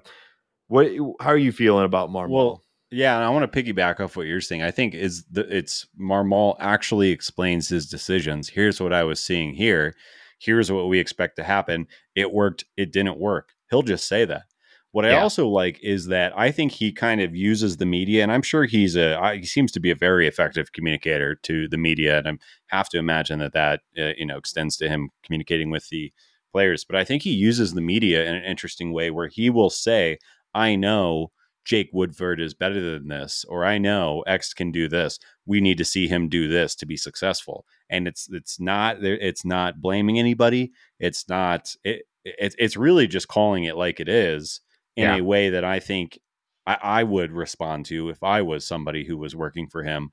[0.66, 0.90] what
[1.20, 4.26] how are you feeling about marmol Well, Yeah, and I want to piggyback off what
[4.26, 4.62] you're saying.
[4.62, 8.48] I think is the it's Marmol actually explains his decisions.
[8.48, 9.94] Here's what I was seeing here.
[10.38, 11.86] Here's what we expect to happen.
[12.14, 12.64] It worked.
[12.76, 13.50] It didn't work.
[13.70, 14.44] He'll just say that.
[14.92, 18.32] What I also like is that I think he kind of uses the media, and
[18.32, 22.18] I'm sure he's a he seems to be a very effective communicator to the media,
[22.18, 22.28] and
[22.72, 26.12] I have to imagine that that uh, you know extends to him communicating with the
[26.52, 26.84] players.
[26.84, 30.18] But I think he uses the media in an interesting way where he will say,
[30.54, 31.32] I know
[31.66, 35.18] Jake Woodford is better than this, or I know X can do this.
[35.44, 37.66] We need to see him do this to be successful.
[37.90, 40.72] And it's it's not it's not blaming anybody.
[40.98, 44.62] It's not it, it it's really just calling it like it is
[44.98, 45.16] in yeah.
[45.16, 46.18] a way that I think
[46.66, 50.10] I, I would respond to if I was somebody who was working for him.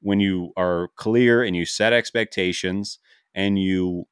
[0.00, 3.00] When you are clear and you set expectations
[3.34, 4.04] and you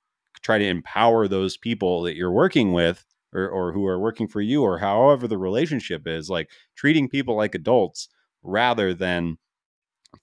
[0.42, 4.40] try to empower those people that you're working with or, or who are working for
[4.40, 8.08] you or however the relationship is like treating people like adults
[8.42, 9.38] rather than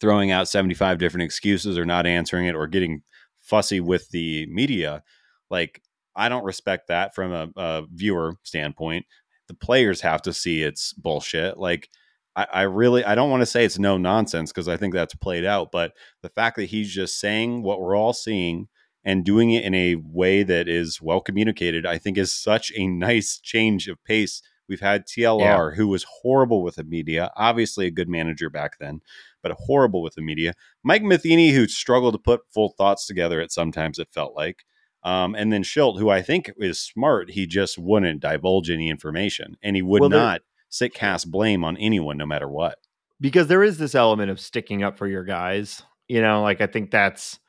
[0.01, 3.01] throwing out 75 different excuses or not answering it or getting
[3.39, 5.03] fussy with the media
[5.49, 5.81] like
[6.15, 9.05] i don't respect that from a, a viewer standpoint
[9.47, 11.89] the players have to see it's bullshit like
[12.35, 15.15] I, I really I don't want to say it's no nonsense because I think that's
[15.15, 18.67] played out, but the fact that he's just saying what we're all seeing
[19.03, 22.87] and doing it in a way that is well communicated, I think is such a
[22.87, 24.41] nice change of pace.
[24.67, 25.75] We've had TLR, yeah.
[25.75, 29.01] who was horrible with the media, obviously a good manager back then,
[29.43, 30.53] but horrible with the media.
[30.83, 34.65] Mike Matheny, who struggled to put full thoughts together at sometimes, it felt like.
[35.06, 39.56] Um, and then Shildt, who I think is smart, he just wouldn't divulge any information
[39.62, 42.80] and he would well, not sit cast blame on anyone no matter what.
[43.22, 45.84] Because there is this element of sticking up for your guys.
[46.08, 47.39] You know, like I think that's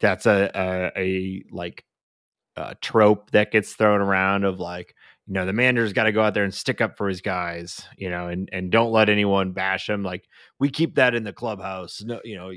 [0.00, 1.84] that's a a, a like
[2.56, 4.94] a trope that gets thrown around of like
[5.26, 7.86] you know the manager's got to go out there and stick up for his guys
[7.96, 10.28] you know and and don't let anyone bash him like
[10.60, 12.52] we keep that in the clubhouse no you know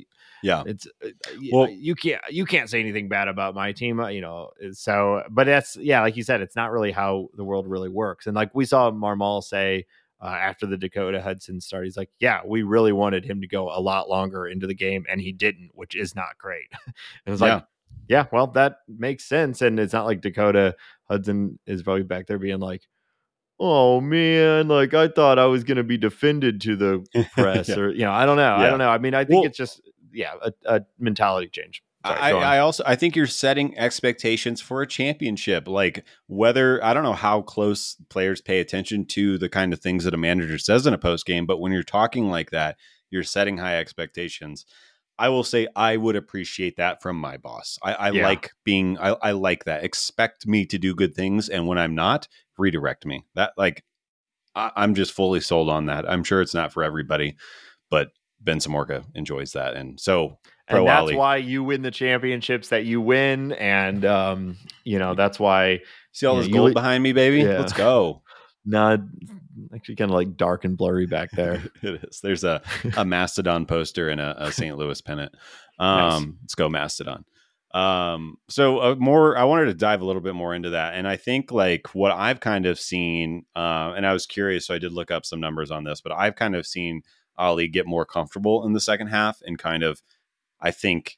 [0.47, 1.09] yeah it's uh,
[1.51, 5.23] well you can't you can't say anything bad about my team uh, you know so
[5.29, 8.35] but that's yeah like you said it's not really how the world really works and
[8.35, 9.85] like we saw marmol say
[10.21, 11.83] uh, after the Dakota Hudson start.
[11.83, 15.05] He's like, yeah, we really wanted him to go a lot longer into the game,
[15.09, 16.67] and he didn't, which is not great.
[16.85, 17.55] and it's yeah.
[17.55, 17.65] like,
[18.07, 19.61] yeah, well, that makes sense.
[19.61, 22.87] And it's not like Dakota Hudson is probably back there being like,
[23.59, 27.75] oh man, like I thought I was going to be defended to the press, yeah.
[27.75, 28.63] or you know, I don't know, yeah.
[28.63, 28.89] I don't know.
[28.89, 29.81] I mean, I think well, it's just
[30.13, 31.83] yeah, a, a mentality change.
[32.05, 35.67] Sorry, I, I, also I think you're setting expectations for a championship.
[35.67, 40.03] Like whether I don't know how close players pay attention to the kind of things
[40.03, 42.77] that a manager says in a post game, but when you're talking like that,
[43.09, 44.65] you're setting high expectations.
[45.19, 47.79] I will say I would appreciate that from my boss.
[47.81, 48.23] I, I yeah.
[48.23, 49.83] like being I, I like that.
[49.83, 52.27] Expect me to do good things, and when I'm not,
[52.57, 53.25] redirect me.
[53.33, 53.83] That like
[54.55, 56.09] I, I'm just fully sold on that.
[56.09, 57.35] I'm sure it's not for everybody,
[57.89, 58.09] but
[58.41, 60.37] Ben Samorka enjoys that, and so
[60.69, 61.15] Pro and that's Oli.
[61.15, 65.79] why you win the championships that you win, and um, you know that's why.
[66.11, 67.41] See all this know, gold you, behind me, baby.
[67.41, 67.59] Yeah.
[67.59, 68.21] Let's go.
[68.69, 69.01] No,
[69.73, 71.63] actually, kind of like dark and blurry back there.
[71.81, 72.19] it is.
[72.19, 72.61] There's a
[72.97, 74.77] a Mastodon poster and a, a St.
[74.77, 75.33] Louis pennant.
[75.79, 76.33] Um, nice.
[76.41, 77.23] Let's go Mastodon.
[77.73, 81.07] Um, so uh, more, I wanted to dive a little bit more into that, and
[81.07, 84.79] I think like what I've kind of seen, uh, and I was curious, so I
[84.79, 87.03] did look up some numbers on this, but I've kind of seen
[87.37, 90.01] Oli get more comfortable in the second half and kind of
[90.59, 91.17] I think,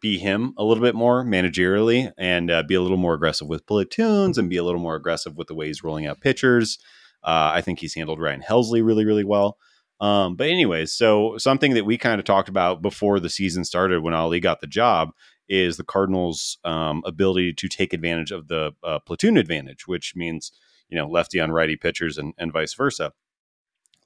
[0.00, 3.66] be him a little bit more managerially and uh, be a little more aggressive with
[3.66, 6.78] platoons and be a little more aggressive with the way he's rolling out pitchers.
[7.24, 9.58] Uh, I think he's handled Ryan Helsley really, really well.
[10.00, 14.02] Um, but anyways, so something that we kind of talked about before the season started
[14.02, 15.10] when Oli got the job
[15.48, 20.52] is the Cardinals' um, ability to take advantage of the uh, platoon advantage, which means
[20.88, 23.12] you know lefty on righty pitchers and, and vice versa.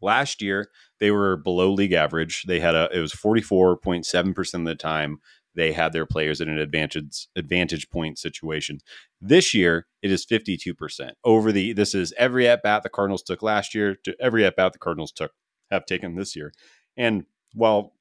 [0.02, 0.68] Last year,
[1.00, 2.44] they were below league average.
[2.44, 5.18] They had a it was 44.7% of the time
[5.54, 8.78] they had their players in an advantage advantage point situation.
[9.20, 11.10] This year, it is 52%.
[11.24, 14.56] Over the this is every at bat the Cardinals took last year to every at
[14.56, 15.32] bat the Cardinals took
[15.70, 16.52] have taken this year.
[16.96, 17.24] And
[17.54, 17.94] while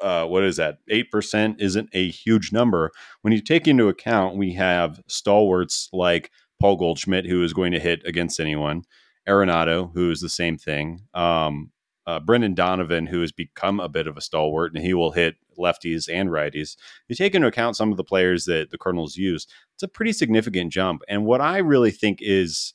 [0.00, 0.78] uh, what is that?
[0.90, 2.90] 8% isn't a huge number.
[3.20, 6.30] When you take into account we have stalwarts like
[6.60, 8.84] Paul Goldschmidt, who is going to hit against anyone.
[9.28, 11.02] Arenado, who is the same thing.
[11.14, 11.70] Um,
[12.06, 15.36] uh, Brendan Donovan, who has become a bit of a stalwart, and he will hit
[15.58, 16.76] lefties and righties.
[17.08, 20.12] You take into account some of the players that the Cardinals use, it's a pretty
[20.12, 21.02] significant jump.
[21.08, 22.74] And what I really think is,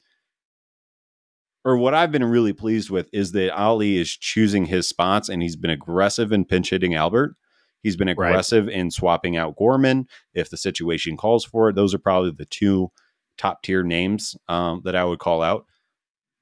[1.63, 5.43] or what I've been really pleased with, is that Oli is choosing his spots and
[5.43, 7.35] he's been aggressive in pinch hitting Albert.
[7.83, 8.75] He's been aggressive right.
[8.75, 11.75] in swapping out Gorman if the situation calls for it.
[11.75, 12.91] Those are probably the two
[13.37, 15.65] top tier names um, that I would call out.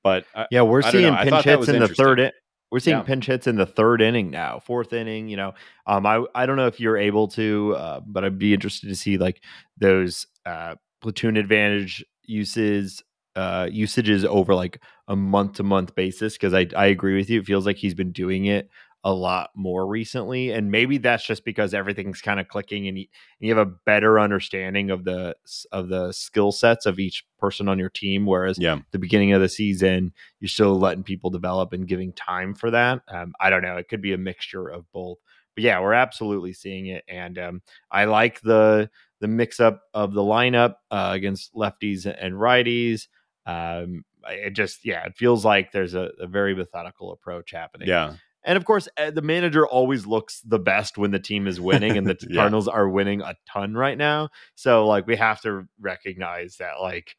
[0.03, 2.19] But I, yeah, we're seeing pinch hits in the third.
[2.19, 2.31] In,
[2.71, 3.03] we're seeing yeah.
[3.03, 5.27] pinch hits in the third inning now, fourth inning.
[5.27, 5.53] You know,
[5.85, 8.95] um, I I don't know if you're able to, uh, but I'd be interested to
[8.95, 9.41] see like
[9.77, 13.03] those uh, platoon advantage uses
[13.35, 17.39] uh, usages over like a month to month basis because I I agree with you.
[17.39, 18.69] It feels like he's been doing it
[19.07, 23.05] a lot more recently and maybe that's just because everything's kind of clicking and you,
[23.39, 25.33] and you have a better understanding of the
[25.71, 28.79] of the skill sets of each person on your team whereas Yeah.
[28.91, 33.01] the beginning of the season you're still letting people develop and giving time for that
[33.07, 35.19] um, i don't know it could be a mixture of both
[35.55, 38.89] but yeah we're absolutely seeing it and um, i like the
[39.21, 43.07] the mix up of the lineup uh, against lefties and righties
[43.45, 48.15] um, it just yeah it feels like there's a, a very methodical approach happening Yeah.
[48.47, 51.97] And of course, uh, the manager always looks the best when the team is winning,
[51.97, 52.37] and the Yeah.
[52.37, 54.29] Cardinals are winning a ton right now.
[54.55, 57.15] So, like, we have to recognize that, like,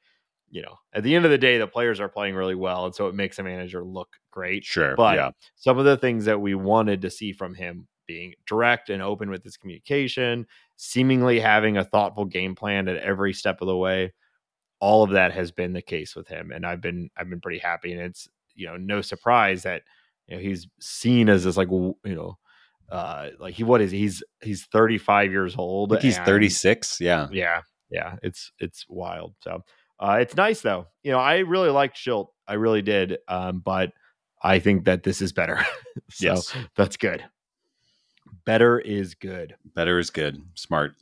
[0.51, 2.95] you know, at the end of the day, the players are playing really well, and
[2.95, 4.65] so it makes a manager look great.
[4.65, 4.97] Sure.
[4.97, 5.31] But yeah.
[5.57, 9.29] some of the things that we wanted to see from him being direct and open
[9.29, 14.15] with his communication, seemingly having a thoughtful game plan at every step of the way,
[14.81, 17.59] all of that has been the case with him, and I've been I've been pretty
[17.59, 19.83] happy, and it's you know no surprise that
[20.29, 22.39] you know he's seen as this like you know
[22.91, 23.99] uh like he what is he?
[23.99, 27.01] he's he's 35 years old I think he's and- 36.
[27.01, 27.29] Yeah.
[27.33, 27.61] yeah
[27.91, 29.63] yeah it's it's wild so
[30.01, 33.93] uh it's nice though you know i really liked shildt i really did um but
[34.43, 35.59] i think that this is better
[36.11, 36.55] so Yes.
[36.77, 37.25] that's good
[38.45, 40.43] better is good Better is good.
[40.55, 40.95] Smart.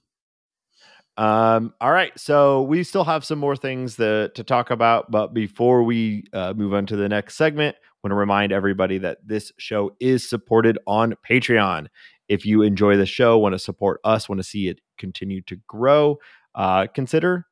[1.18, 5.32] um, all right, so we still have some more things that, to talk about, but
[5.32, 7.74] before we uh, move on to the next segment,
[8.06, 11.88] want to remind everybody that this show is supported on Patreon.
[12.28, 15.56] If you enjoy the show, want to support us, want to see it continue to
[15.66, 16.18] grow,
[16.54, 17.46] uh, consider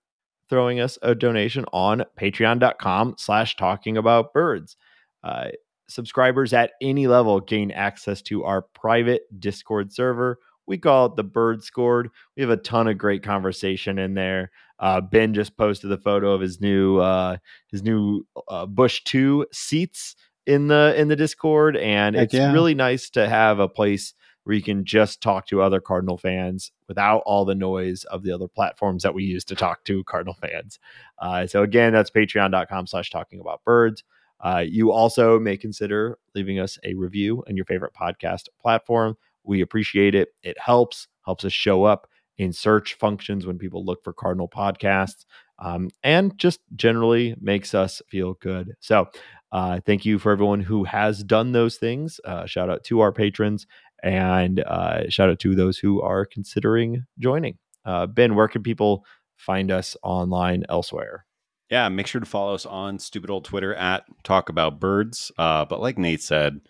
[0.48, 4.76] throwing us a donation on patreon.com slash talking about birds.
[5.24, 5.48] Uh,
[5.88, 10.38] subscribers at any level gain access to our private Discord server.
[10.68, 12.10] We call it the Bird Scored.
[12.36, 14.52] We have a ton of great conversation in there.
[14.78, 17.38] Uh, ben just posted the photo of his new uh,
[17.68, 20.16] his new uh, Busch Two seats
[20.46, 22.52] in the in the Discord, and Heck it's yeah.
[22.52, 24.14] really nice to have a place
[24.44, 28.32] where you can just talk to other Cardinal fans without all the noise of the
[28.32, 30.78] other platforms that we use to talk to Cardinal fans.
[31.18, 34.04] Uh, so again, that's patreon.com slash talking about birds.
[34.40, 39.16] Uh, you also may consider leaving us a review on your favorite podcast platform.
[39.44, 40.28] We appreciate it.
[40.42, 45.24] It helps, helps us show up in search functions when people look for Cardinal podcasts,
[45.60, 48.74] um, and just generally makes us feel good.
[48.80, 49.08] So,
[49.54, 52.18] uh, thank you for everyone who has done those things.
[52.24, 53.68] Uh, shout out to our patrons
[54.02, 57.56] and uh, shout out to those who are considering joining.
[57.84, 59.04] Uh, ben, where can people
[59.36, 61.24] find us online elsewhere?
[61.70, 65.30] Yeah, make sure to follow us on stupid old Twitter at Talk About Birds.
[65.38, 66.60] Uh, but like Nate said,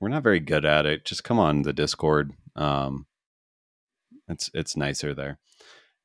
[0.00, 1.04] we're not very good at it.
[1.04, 2.32] Just come on the Discord.
[2.56, 3.04] Um,
[4.28, 5.38] it's it's nicer there.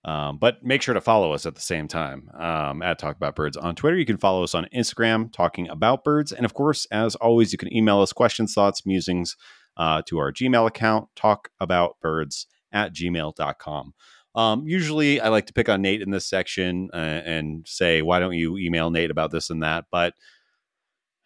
[0.06, 3.36] Um, but make sure to follow us at the same time um, at Talk About
[3.36, 3.98] Birds on Twitter.
[3.98, 7.58] You can follow us on Instagram, Talking About Birds, and of course, as always, you
[7.58, 9.36] can email us questions, thoughts, musings
[9.76, 13.94] uh, to our Gmail account, talkaboutbirds at gmail.com.
[14.36, 18.20] Um, usually, I like to pick on Nate in this section uh, and say, "Why
[18.20, 20.14] don't you email Nate about this and that?" But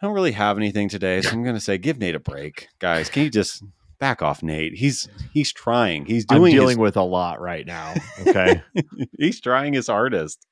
[0.01, 2.67] I don't really have anything today, so I'm going to say, give Nate a break,
[2.79, 3.09] guys.
[3.09, 3.63] Can you just
[4.03, 4.73] back off, Nate?
[4.73, 6.05] He's he's trying.
[6.05, 7.93] He's I'm dealing his, with a lot right now.
[8.27, 8.61] Okay.
[9.17, 10.45] he's trying his hardest.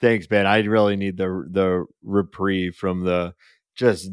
[0.00, 0.48] Thanks, Ben.
[0.48, 3.34] I really need the the reprieve from the
[3.76, 4.10] just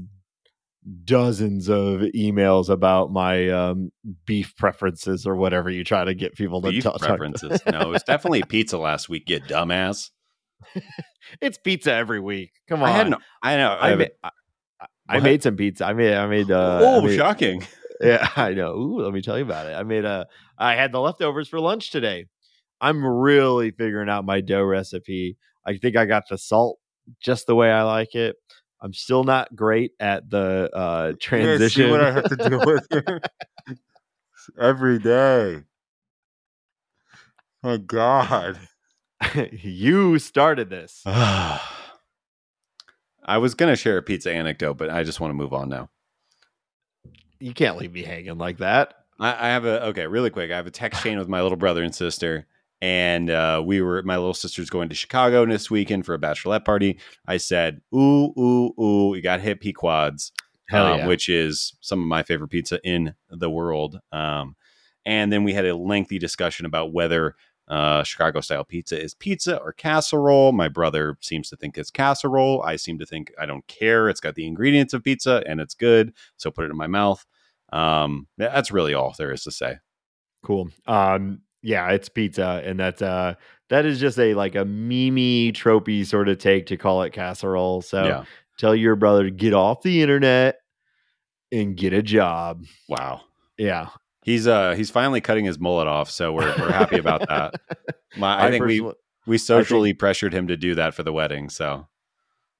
[1.03, 3.91] dozens of emails about my um,
[4.27, 7.59] beef preferences or whatever you try to get people to Beef preferences.
[7.65, 9.27] no, it was definitely pizza last week.
[9.27, 10.11] You dumbass.
[11.41, 12.51] It's pizza every week.
[12.69, 12.89] Come on.
[12.89, 13.17] I had no.
[13.41, 13.69] I know.
[13.71, 14.29] I, I,
[15.09, 15.85] I, made some pizza.
[15.85, 16.13] I made.
[16.13, 16.51] I made.
[16.51, 17.67] Uh, oh, I made- shocking!
[17.99, 18.75] Yeah, I know.
[18.75, 19.73] Ooh, let me tell you about it.
[19.73, 20.27] I made a.
[20.55, 22.27] I had the leftovers for lunch today.
[22.79, 25.35] I'm really figuring out my dough recipe.
[25.65, 26.77] I think I got the salt
[27.19, 28.35] just the way I like it.
[28.81, 31.89] I'm still not great at the uh transition.
[31.89, 32.87] What I have to deal with
[34.59, 35.63] every day.
[37.63, 38.59] Oh God.
[39.51, 41.03] you started this.
[43.27, 45.89] I was gonna share a pizza anecdote, but I just want to move on now.
[47.39, 48.93] You can't leave me hanging like that.
[49.19, 50.51] I, I have a okay, really quick.
[50.51, 52.47] I have a text chain with my little brother and sister,
[52.81, 56.65] and uh, we were my little sister's going to Chicago this weekend for a bachelorette
[56.65, 56.99] party.
[57.27, 59.61] I said, "Ooh, ooh, ooh, you got hit
[60.69, 61.07] Hell um, yeah.
[61.07, 64.55] which is some of my favorite pizza in the world." Um,
[65.05, 67.35] and then we had a lengthy discussion about whether
[67.67, 70.51] uh, Chicago style pizza is pizza or casserole.
[70.51, 72.63] My brother seems to think it's casserole.
[72.63, 74.09] I seem to think I don't care.
[74.09, 77.25] It's got the ingredients of pizza and it's good, so put it in my mouth.
[77.73, 79.77] Um, that's really all there is to say.
[80.43, 80.69] Cool.
[80.85, 83.35] Um, yeah, it's pizza, and that's uh
[83.69, 87.81] that is just a like a mimi tropey sort of take to call it casserole.
[87.81, 88.23] So yeah.
[88.57, 90.59] tell your brother to get off the internet
[91.51, 92.63] and get a job.
[92.87, 93.21] Wow.
[93.57, 93.89] Yeah.
[94.27, 97.61] He's uh he's finally cutting his mullet off, so we're we're happy about that.
[98.17, 98.91] My, I, think we
[99.25, 101.47] we socially pressured him to do that for the wedding.
[101.47, 101.87] So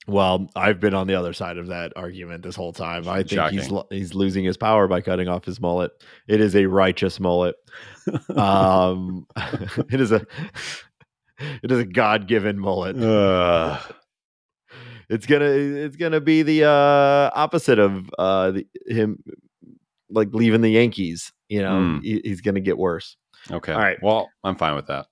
[0.08, 3.10] Well, I've been on the other side of that argument this whole time.
[3.10, 3.70] I think he's Shocking.
[3.70, 5.92] lo- he's losing his power by cutting off his mullet.
[6.26, 7.56] It is a righteous mullet.
[8.34, 9.28] Um,
[9.92, 10.26] it is a
[11.62, 12.96] it is a God given mullet.
[12.96, 13.94] Ugh.
[15.10, 19.22] It's gonna it's gonna be the uh, opposite of uh, the, him
[20.10, 21.34] like leaving the Yankees.
[21.50, 22.00] You know, Hmm.
[22.00, 23.16] he, he's gonna get worse.
[23.52, 23.74] okay.
[23.74, 23.98] All right.
[24.02, 25.08] Well, I'm fine with that.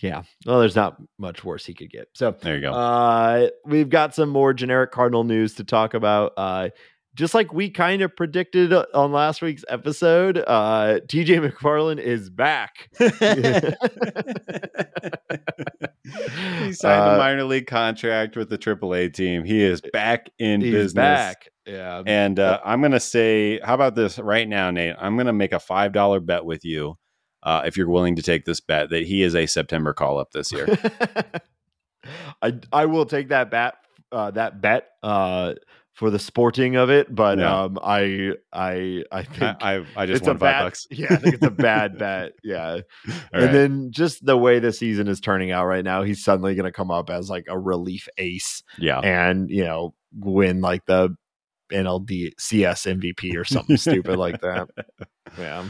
[0.00, 0.22] Yeah.
[0.46, 2.08] Well, there's not much worse he could get.
[2.14, 2.72] So There you go.
[2.72, 6.32] Uh, we've got some more generic Cardinal news to talk about.
[6.38, 6.70] Uh,
[7.16, 12.88] just like we kind of predicted on last week's episode, uh, TJ McFarland is back.
[12.98, 13.10] he
[16.72, 19.44] signed Uh, a minor league contract with the AAA team.
[19.44, 20.92] He is back in He's business.
[20.94, 21.48] back.
[21.70, 22.02] Yeah.
[22.04, 24.96] And uh, I'm going to say, how about this right now, Nate?
[24.98, 26.96] I'm going to make a $5 bet with you
[27.42, 30.32] uh, if you're willing to take this bet that he is a September call up
[30.32, 30.66] this year.
[32.42, 33.74] I I will take that bet
[34.10, 35.54] uh, that bet uh,
[35.92, 37.62] for the sporting of it, but Yeah.
[37.64, 40.86] um, I I I think I, I, I just won five bad, bucks.
[40.90, 42.32] Yeah, I think it's a bad bet.
[42.42, 42.70] Yeah.
[42.70, 42.80] All
[43.32, 43.52] and right.
[43.52, 46.72] then just the way the season is turning out right now, he's suddenly going to
[46.72, 49.00] come up as like a relief ace yeah.
[49.00, 51.14] and, you know, win like the
[51.70, 54.68] NLD CS MVP or something stupid like that.
[55.38, 55.64] Yeah.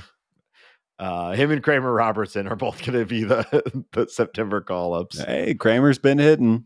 [0.99, 5.19] Uh, him and Kramer Robertson are both going to be the, the September call ups.
[5.19, 6.65] Hey, Kramer's been hitting.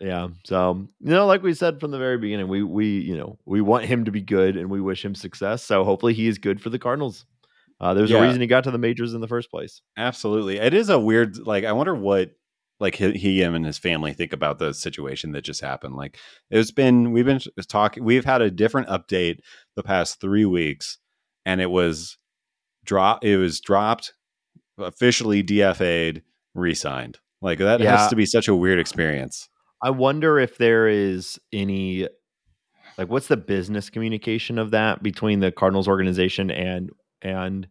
[0.00, 0.28] Yeah.
[0.44, 3.60] So, you know, like we said from the very beginning, we, we, you know, we
[3.62, 5.62] want him to be good and we wish him success.
[5.62, 7.24] So hopefully he is good for the Cardinals.
[7.80, 8.18] Uh, there's Yeah.
[8.18, 9.80] a reason he got to the majors in the first place.
[9.96, 10.58] Absolutely.
[10.58, 12.30] It is a weird, like, I wonder what,
[12.80, 15.94] like, he, he him and his family think about the situation that just happened.
[15.96, 16.18] Like,
[16.50, 19.38] it's been, we've been talking, we've had a different update
[19.76, 20.98] the past three weeks,
[21.46, 22.18] and it was
[22.84, 24.12] drop, it was dropped,
[24.78, 26.22] officially DFA'd,
[26.54, 27.18] re signed.
[27.40, 27.96] Like, that Yeah.
[27.96, 29.48] has to be such a weird experience.
[29.82, 32.08] I wonder if there is any
[32.96, 36.90] like what's the business communication of that between the Cardinals organization and
[37.22, 37.68] and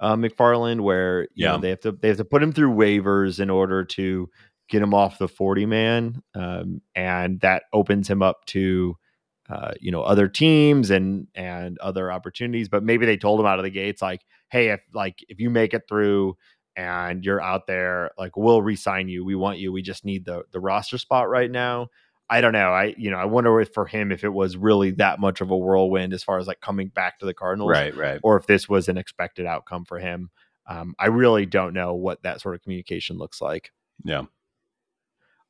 [0.00, 1.52] uh, McFarland, where you Yeah.
[1.52, 4.28] know they have to they have to put him through waivers in order to
[4.68, 8.96] get him off the forty man, um, and that opens him up to
[9.48, 12.68] uh, you know other teams and and other opportunities.
[12.68, 15.50] But maybe they told him out of the gates like, hey, if like if you
[15.50, 16.36] make it through
[16.76, 19.24] and you're out there, like we'll re-sign you.
[19.24, 19.72] We want you.
[19.72, 21.88] We just need the the roster spot right now.
[22.28, 22.70] I don't know.
[22.70, 25.50] I you know I wonder if for him if it was really that much of
[25.50, 28.20] a whirlwind as far as like coming back to the Cardinals, Right, right.
[28.22, 30.30] or if this was an expected outcome for him.
[30.68, 33.70] Um, I really don't know what that sort of communication looks like.
[34.04, 34.24] Yeah.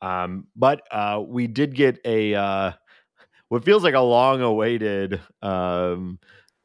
[0.02, 2.72] Um, but uh, we did get a uh,
[3.48, 6.18] what feels like a long awaited um,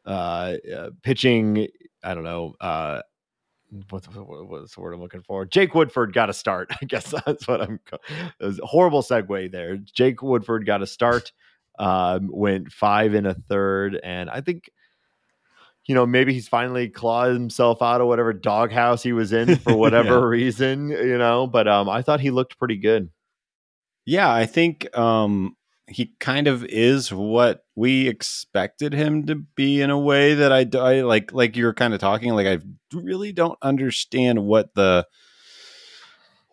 [0.06, 1.68] uh, uh, pitching.
[2.04, 2.56] I don't know.
[3.90, 5.46] What's, what- what's the word I'm looking for?
[5.46, 6.72] Jake Woodford got a start.
[6.82, 7.80] I guess that's what I'm.
[8.40, 9.78] It was a horrible segue there.
[9.78, 11.32] Jake Woodford got a start.
[11.80, 14.70] Um, went five and a third, and I think.
[15.88, 19.76] You know, maybe he's finally clawed himself out of whatever doghouse he was in for
[19.76, 20.26] whatever Yeah.
[20.26, 21.48] reason, you know.
[21.48, 23.10] But um, I thought he looked pretty good.
[24.06, 25.56] Yeah, I think um,
[25.88, 30.68] he kind of is what we expected him to be in a way that I,
[30.78, 31.34] I like.
[31.34, 32.60] Like you were kind of talking, like I
[32.94, 35.06] really don't understand what the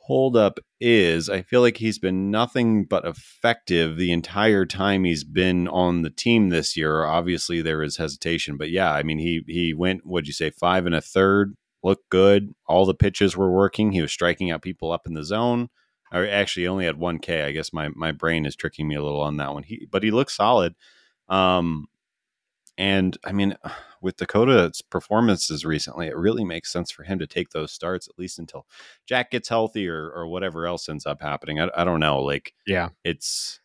[0.09, 1.29] holdup is.
[1.29, 6.11] I feel like he's been nothing but effective the entire time he's been on the
[6.11, 7.05] team this year.
[7.05, 10.07] Obviously, there is hesitation, but yeah, I mean, he he went.
[10.07, 10.51] What'd you say?
[10.51, 11.55] Five and a third.
[11.83, 12.55] Looked good.
[12.67, 13.93] All the pitches were working.
[13.93, 15.69] He was striking out people up in the zone.
[16.13, 17.43] I actually only had one K.
[17.43, 19.63] I guess my my brain is tricking me a little on that one.
[19.63, 20.75] He but he looks solid.
[21.29, 21.87] Um,
[22.77, 23.57] and I mean,
[24.01, 28.19] with Dakota's performances recently, it really makes sense for him to take those starts at
[28.19, 28.67] least until
[29.07, 31.61] Jack gets healthy or or whatever else ends up happening.
[31.61, 32.23] I, I don't know.
[32.23, 32.91] Like Yeah.
[33.05, 33.61] it's.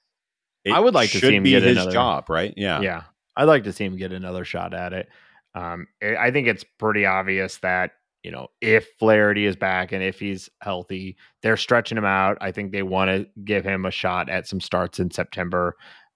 [0.71, 2.53] I would like to see him get his another- job, right?
[2.55, 3.03] Yeah, Yeah.
[3.35, 5.09] I'd like to see him get another shot at it.
[5.55, 7.91] Um, I think it's pretty obvious that,
[8.23, 12.37] you know, if Flaherty is back and if he's healthy, they're stretching him out.
[12.39, 15.75] I think they want to give him a shot at some starts in September.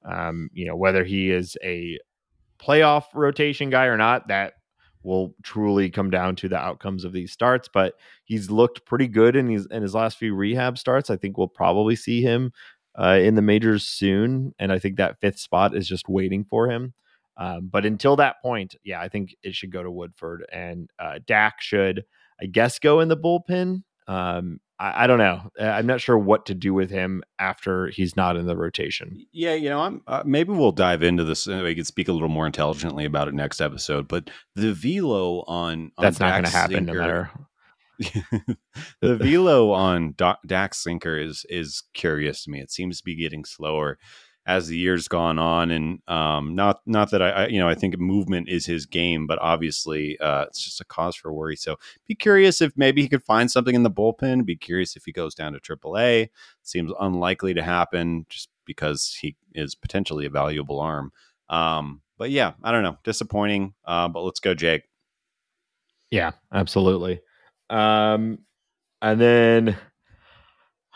[0.09, 1.99] Um, you know, whether he is a
[2.59, 4.53] playoff rotation guy or not, that
[5.03, 7.69] will truly come down to the outcomes of these starts.
[7.71, 11.09] But he's looked pretty good in his in his last few rehab starts.
[11.09, 12.53] I think we'll probably see him
[12.97, 16.69] uh, in the majors soon, and I think that fifth spot is just waiting for
[16.69, 16.93] him.
[17.37, 21.19] Um, but until that point, yeah, I think it should go to Woodford, and uh,
[21.25, 22.03] Dak should,
[22.41, 23.83] I guess, go in the bullpen.
[24.07, 25.41] um, I, I, don't know.
[25.59, 29.25] Uh, I'm not sure what to do with him after he's not in the rotation.
[29.31, 31.47] Yeah, you know, I'm uh, maybe we'll dive into this.
[31.47, 34.07] Uh, we can speak a little more intelligently about it next episode.
[34.07, 37.31] But the velo on, on that's not going to happen no matter.
[39.01, 40.15] the velo on
[40.45, 42.61] Dak's Sinker is is curious to me.
[42.61, 43.97] It seems to be getting slower
[44.47, 47.75] as the years gone on, and um, not not that I, I, you know I
[47.75, 51.57] think movement is his game, but obviously uh, it's just a cause for worry.
[51.57, 51.77] So
[52.07, 54.45] be curious if maybe he could find something in the bullpen.
[54.45, 56.29] Be curious if he goes down to AAA.
[56.63, 61.11] Seems unlikely to happen just because he is potentially a valuable arm.
[61.49, 63.73] Um, but yeah, I don't know, disappointing.
[63.85, 64.83] Uh, but let's go, Jake.
[66.09, 67.19] Yeah, absolutely.
[67.69, 68.39] Um,
[69.01, 69.77] and then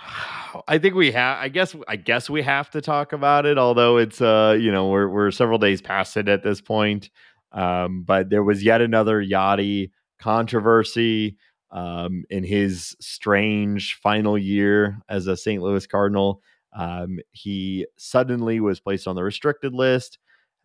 [0.67, 1.37] I think we have.
[1.39, 1.75] I guess.
[1.87, 3.57] I guess we have to talk about it.
[3.57, 7.09] Although it's uh, you know, we're we're several days past it at this point.
[7.51, 11.37] Um, but there was yet another Yadi controversy
[11.71, 15.61] um, in his strange final year as a St.
[15.61, 16.41] Louis Cardinal.
[16.73, 20.17] Um, he suddenly was placed on the restricted list.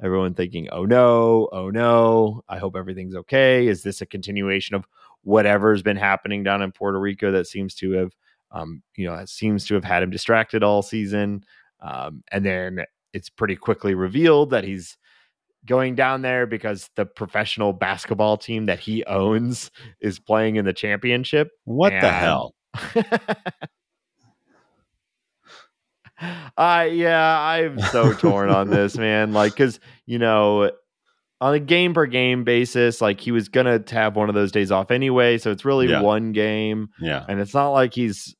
[0.02, 2.42] Everyone thinking, "Oh no, oh no!
[2.48, 4.86] I hope everything's okay." Is this a continuation of
[5.22, 8.12] whatever's been happening down in Puerto Rico that seems to have
[8.56, 11.44] um, you know, it seems to have had him distracted all season.
[11.80, 14.96] Um, and then it's pretty quickly revealed that he's
[15.66, 20.72] going down there because the professional basketball team that he owns is playing in the
[20.72, 21.48] championship.
[21.64, 22.02] What and...
[22.02, 22.54] the hell?
[26.56, 29.32] I uh, yeah, I'm so torn on this, man.
[29.34, 30.70] Like, because you know,
[31.40, 34.70] on a game per game basis, like he was gonna have one of those days
[34.70, 36.00] off anyway, so it's really yeah.
[36.00, 36.88] one game.
[36.98, 38.34] Yeah, and it's not like he's,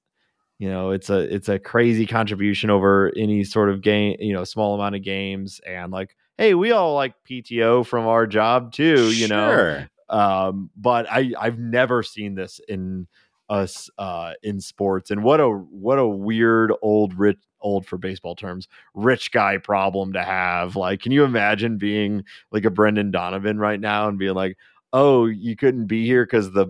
[0.59, 4.44] you know, it's a it's a crazy contribution over any sort of game, you know,
[4.44, 9.11] small amount of games, and like, hey, we all like PTO from our job too,
[9.11, 9.28] you sure.
[9.28, 9.86] know.
[10.09, 13.07] Um, but I I've never seen this in
[13.48, 18.34] us uh in sports, and what a what a weird old rich old for baseball
[18.34, 20.76] terms, rich guy problem to have.
[20.76, 24.57] Like, can you imagine being like a Brendan Donovan right now and being like,
[24.92, 26.68] oh, you couldn't be here because the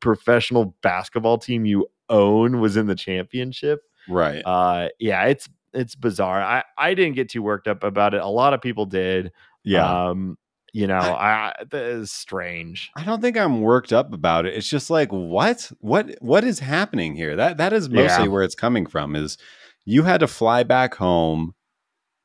[0.00, 3.80] professional basketball team you own was in the championship?
[4.08, 4.42] Right.
[4.44, 6.42] Uh, yeah, it's it's bizarre.
[6.42, 8.20] I I didn't get too worked up about it.
[8.20, 9.32] A lot of people did.
[9.64, 10.08] Yeah.
[10.08, 10.38] Um,
[10.72, 12.90] you know, I, I that is strange.
[12.96, 14.54] I don't think I'm worked up about it.
[14.54, 17.36] It's just like what what what is happening here?
[17.36, 18.30] That that is mostly yeah.
[18.30, 19.16] where it's coming from.
[19.16, 19.38] Is
[19.84, 21.54] you had to fly back home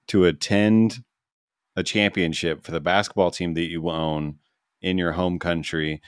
[0.08, 1.04] to attend
[1.76, 4.36] a championship for the basketball team that you own
[4.82, 6.02] in your home country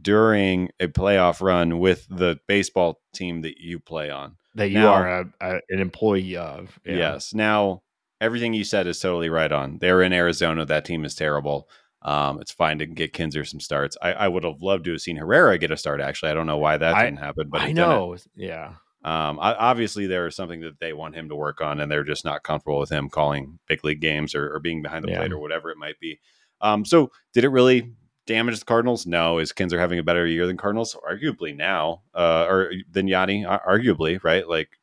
[0.00, 4.92] during a playoff run with the baseball team that you play on that you now,
[4.92, 6.96] are a, a, an employee of yeah.
[6.96, 7.82] yes now
[8.20, 11.68] everything you said is totally right on they're in arizona that team is terrible
[12.02, 13.96] um, it's fine to get Knizner some starts.
[14.00, 16.00] I, I, would have loved to have seen Herrera get a start.
[16.00, 18.74] Actually, I don't know why that I, didn't happen, but I know, yeah.
[19.02, 22.24] Um, obviously, there is something that they want him to work on, and they're just
[22.24, 25.18] not comfortable with him calling big league games or, or being behind the yeah.
[25.18, 26.18] plate or whatever it might be.
[26.62, 27.92] Um, so, did it really
[28.32, 29.06] damage the Cardinals?
[29.06, 29.38] No.
[29.38, 30.96] Is Knizner having a better year than Cardinals?
[31.08, 33.44] Arguably now, uh, or than Yadi?
[33.66, 34.48] Arguably, right?
[34.48, 34.78] Like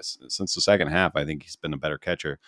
[0.00, 2.38] since the second half, I think he's been a better catcher.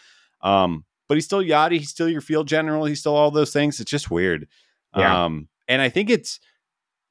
[0.40, 1.78] Um, but he's still Yadi.
[1.78, 2.84] He's still your field general.
[2.84, 3.80] He's still all those things.
[3.80, 4.48] It's just weird.
[4.96, 5.24] Yeah.
[5.24, 6.40] Um, and I think it's.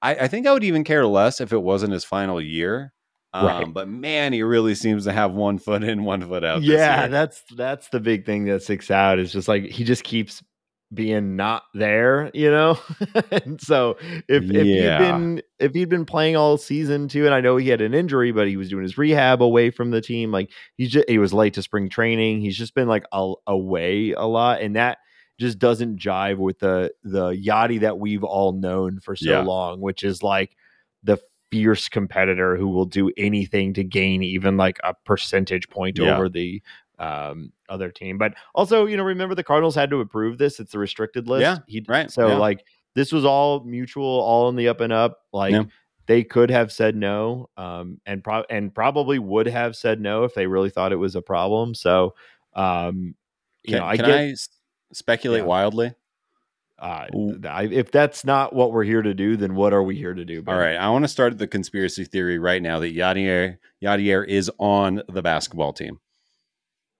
[0.01, 2.93] I, I think I would even care less if it wasn't his final year
[3.33, 3.73] um, right.
[3.73, 6.61] But man, he really seems to have one foot in, one foot out.
[6.63, 9.19] Yeah, that's that's the big thing that sticks out.
[9.19, 10.43] Is just like he just keeps
[10.93, 12.79] being not there, you know.
[13.31, 14.99] and so if if yeah.
[14.99, 17.93] he'd been if he'd been playing all season too, and I know he had an
[17.93, 20.31] injury, but he was doing his rehab away from the team.
[20.31, 22.41] Like he just he was late to spring training.
[22.41, 24.99] He's just been like a, away a lot, and that
[25.39, 29.41] just doesn't jive with the the Yadi that we've all known for so yeah.
[29.41, 30.55] long, which is like
[31.03, 31.17] the
[31.51, 36.13] fierce competitor who will do anything to gain even like a percentage point yeah.
[36.13, 36.61] over the
[36.99, 38.17] um, other team.
[38.17, 40.59] But also, you know, remember the Cardinals had to approve this.
[40.59, 41.41] It's a restricted list.
[41.41, 42.11] Yeah, he, right.
[42.11, 42.37] So yeah.
[42.37, 42.63] like
[42.95, 45.19] this was all mutual, all in the up and up.
[45.31, 45.63] Like yeah.
[46.07, 50.33] they could have said no, um, and pro- and probably would have said no if
[50.33, 51.75] they really thought it was a problem.
[51.75, 52.15] So,
[52.55, 53.15] um,
[53.63, 54.35] you can, know, I can get, I
[54.93, 55.47] speculate yeah.
[55.47, 55.93] wildly?
[56.79, 57.07] Uh,
[57.49, 60.23] I, if that's not what we're here to do, then what are we here to
[60.23, 60.43] do?
[60.43, 60.53] Ben?
[60.53, 64.51] All right, I want to start the conspiracy theory right now that Yadier Yadier is
[64.59, 65.99] on the basketball team.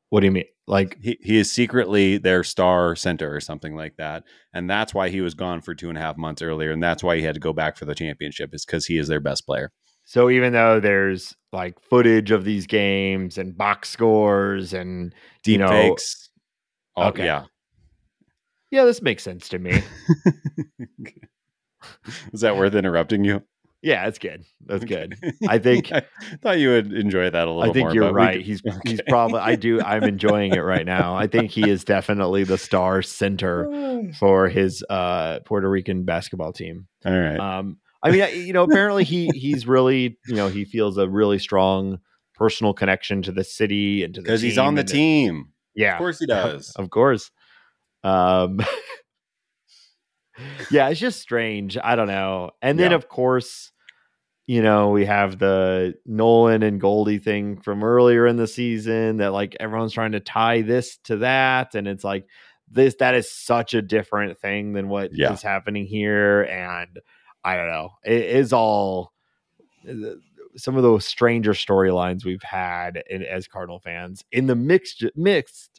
[0.10, 0.46] What do you mean?
[0.68, 5.10] Like he, he is secretly their star center or something like that, and that's why
[5.10, 7.36] he was gone for two and a half months earlier, and that's why he had
[7.36, 9.72] to go back for the championship is because he is their best player.
[10.04, 15.58] So even though there's like footage of these games and box scores and deep you
[15.60, 16.30] know, fakes,
[16.96, 17.26] oh, okay.
[17.26, 17.46] yeah,
[18.72, 19.72] yeah, this makes sense to me.
[22.34, 23.44] Is that worth interrupting you?
[23.82, 24.44] Yeah, it's good.
[24.66, 25.18] That's good.
[25.48, 26.04] I think I
[26.42, 27.62] thought you would enjoy that a little.
[27.62, 28.42] I think more, you're right.
[28.42, 31.16] He's he's probably I do I'm enjoying it right now.
[31.16, 36.88] I think he is definitely the star center for his uh Puerto Rican basketball team.
[37.06, 37.40] All right.
[37.40, 41.40] Um I mean, you know, apparently he he's really, you know, he feels a really
[41.40, 42.00] strong
[42.36, 45.50] personal connection to the city and to the Because he's on the team.
[45.76, 45.94] Yeah.
[45.94, 46.72] Of course he does.
[46.76, 47.30] Of course.
[48.04, 48.60] Um
[50.72, 51.78] Yeah, it's just strange.
[51.82, 52.52] I don't know.
[52.62, 53.72] And then of course,
[54.46, 59.34] you know, we have the Nolan and Goldie thing from earlier in the season that
[59.34, 62.28] like everyone's trying to tie this to that and it's like
[62.70, 65.36] this that is such a different thing than what is Yeah.
[65.42, 67.00] happening here and
[67.44, 67.92] I don't know.
[68.04, 69.14] It is all
[70.56, 75.77] some of those stranger storylines we've had in, as Cardinal fans in the mixed mixed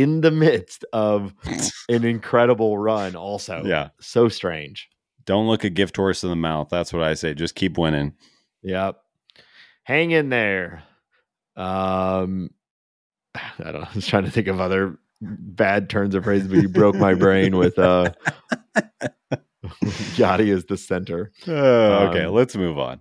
[0.00, 1.34] in the midst of
[1.88, 3.88] an incredible run also yeah.
[4.00, 4.88] so strange
[5.26, 6.68] Don't look a gift horse in the mouth.
[6.70, 7.34] That's what I say.
[7.34, 8.14] Just keep winning.
[8.62, 8.96] yep
[9.84, 10.82] hang in there
[11.56, 12.50] um
[13.34, 16.58] i don't know i was trying to think of other bad turns of phrase but
[16.62, 18.10] you broke my brain with uh
[20.16, 23.00] Yadi is the center Uh, okay, Um, let's move on.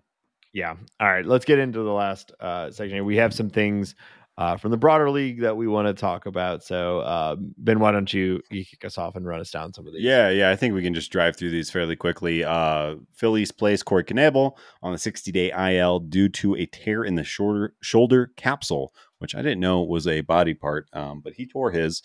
[0.53, 3.95] yeah all right let's get into the last uh section we have some things
[4.39, 7.91] uh from the broader league that we want to talk about so um ben why
[7.91, 10.49] don't you you kick us off and run us down some of these Yeah, yeah.
[10.49, 12.43] I think we can just drive through these fairly quickly.
[12.43, 17.15] Uh, Phillies placed Corey Knebel on the 60 day IL due to a tear in
[17.15, 21.45] the shoulder shoulder capsule, which I didn't know was a body part, um, but he
[21.45, 22.01] tore his.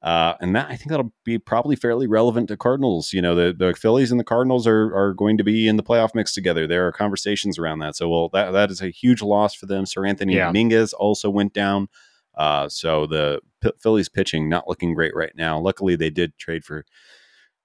[0.00, 3.12] Uh, and that I think that'll be probably fairly relevant to Cardinals.
[3.12, 5.82] You know, the, the Phillies and the Cardinals are are going to be in the
[5.82, 6.66] playoff mix together.
[6.68, 7.96] There are conversations around that.
[7.96, 9.84] So, well, that that is a huge loss for them.
[9.84, 10.46] Seranthony Yeah.
[10.46, 11.88] Dominguez also went down.
[12.36, 15.58] Uh, so the P- Phillies pitching not looking great right now.
[15.58, 16.84] Luckily, they did trade for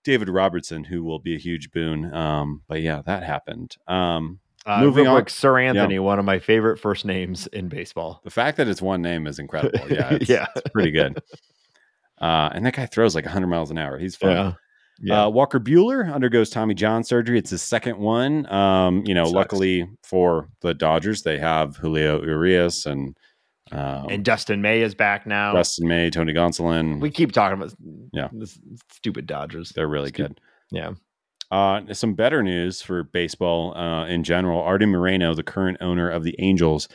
[0.04, 2.12] David Robertson, who will be a huge boon.
[2.14, 3.78] Um, but yeah, that happened.
[3.88, 8.22] Um, Uh, Moving real on- quick, Seranthony, one of my favorite first names in baseball.
[8.24, 9.80] the fact that it's one name is incredible.
[9.90, 10.46] Yeah, it's, Yeah.
[10.56, 11.20] it's pretty good.
[12.22, 13.98] Uh, and that guy throws like 100 miles an hour.
[13.98, 14.32] He's fun.
[14.32, 14.54] Yeah.
[15.02, 15.24] Yeah.
[15.26, 17.38] Uh, Walker Buehler undergoes Tommy John surgery.
[17.40, 18.46] It's his second one.
[18.54, 19.34] Um, you know, Sucks.
[19.36, 23.18] luckily for the Dodgers, they have Julio Urias and
[23.72, 25.54] um, and Dustin May is back now.
[25.54, 27.00] Dustin May, Tony Gonsolin.
[27.02, 27.74] we keep talking about
[28.14, 28.28] Yeah.
[28.32, 28.60] this
[28.92, 29.72] stupid Dodgers.
[29.76, 30.42] They're really Stu- good.
[30.70, 30.92] Yeah.
[31.54, 34.60] Uh, some better news for baseball uh, in general.
[34.60, 36.88] Artie Moreno, the current owner of the Angels,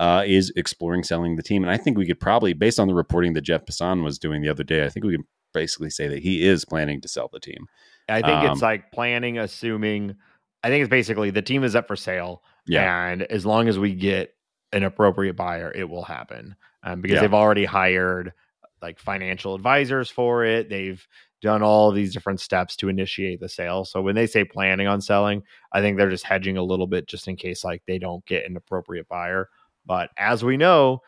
[0.00, 1.62] uh, is exploring selling the team.
[1.62, 4.40] And I think we could probably, based on the reporting that Jeff Passan was doing
[4.40, 7.28] the other day, I think we can basically say that he is planning to sell
[7.30, 7.66] the team.
[8.08, 10.16] I think Um, it's like planning, assuming.
[10.62, 13.08] I think it's basically the team is up for sale, Yeah.
[13.08, 14.34] and as long as we get
[14.72, 16.56] an appropriate buyer, it will happen.
[16.82, 17.20] Um, because Yeah.
[17.20, 18.32] they've already hired
[18.80, 20.68] like financial advisors for it.
[20.70, 21.06] They've
[21.42, 23.84] done all of these different steps to initiate the sale.
[23.84, 27.06] So when they say planning on selling, I think they're just hedging a little bit
[27.06, 29.48] just in case like they don't get an appropriate buyer.
[29.84, 31.02] But as we know,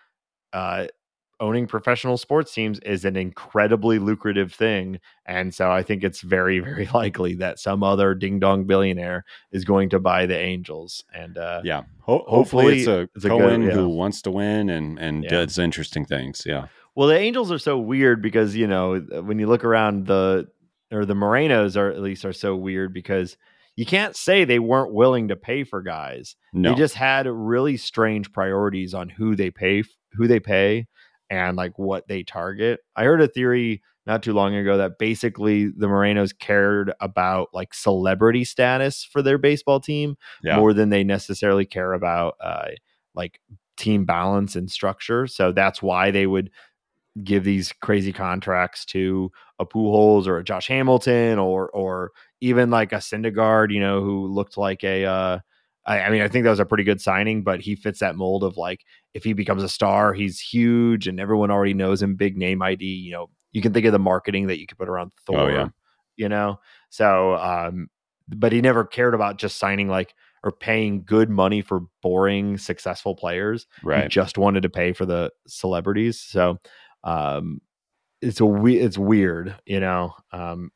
[0.52, 0.86] uh,
[1.40, 4.98] owning professional sports teams is an incredibly lucrative thing.
[5.24, 9.64] And so I think it's very, very likely that some other ding dong billionaire is
[9.64, 11.04] going to buy the Angels.
[11.14, 11.82] And uh, Yeah.
[12.00, 13.70] Ho- hopefully, Hopefully it's a it's a good- Cohen yeah.
[13.70, 15.30] who wants to win and, and Yeah.
[15.30, 16.42] does interesting things.
[16.44, 16.66] Yeah.
[16.98, 20.48] Well, the Angels are so weird because, you know, when you look around the,
[20.90, 23.36] or the Morenos are at least are so weird because
[23.76, 26.34] you can't say they weren't willing to pay for guys.
[26.52, 26.70] No.
[26.70, 29.84] They just had really strange priorities on who they pay,
[30.14, 30.88] who they pay,
[31.30, 32.80] and like what they target.
[32.96, 37.74] I heard a theory not too long ago that basically the Morenos cared about like
[37.74, 40.56] celebrity status for their baseball team yeah.
[40.56, 42.70] more than they necessarily care about uh,
[43.14, 43.40] like
[43.78, 45.26] team balance and structure.
[45.26, 46.50] So that's why they would
[47.24, 52.92] give these crazy contracts to a Pujols or a Josh Hamilton or or even like
[52.92, 55.04] a Syndergaard, you know, who looked like a.
[55.04, 55.38] Uh,
[55.86, 58.16] I, I mean, I think that was a pretty good signing, but he fits that
[58.16, 62.14] mold of like if he becomes a star, he's huge and everyone already knows him,
[62.14, 62.84] big name ID.
[62.84, 65.40] You know, you can think of the marketing that you could put around Thor.
[65.40, 65.68] Oh, yeah.
[66.16, 66.60] You know,
[66.90, 67.88] so um,
[68.28, 70.14] but he never cared about just signing like
[70.44, 73.66] or paying good money for boring successful players.
[73.82, 74.08] He right.
[74.08, 76.20] just wanted to pay for the celebrities.
[76.20, 76.58] So
[77.04, 77.60] um
[78.20, 80.14] it's a we- it's weird, you know.
[80.32, 80.70] Um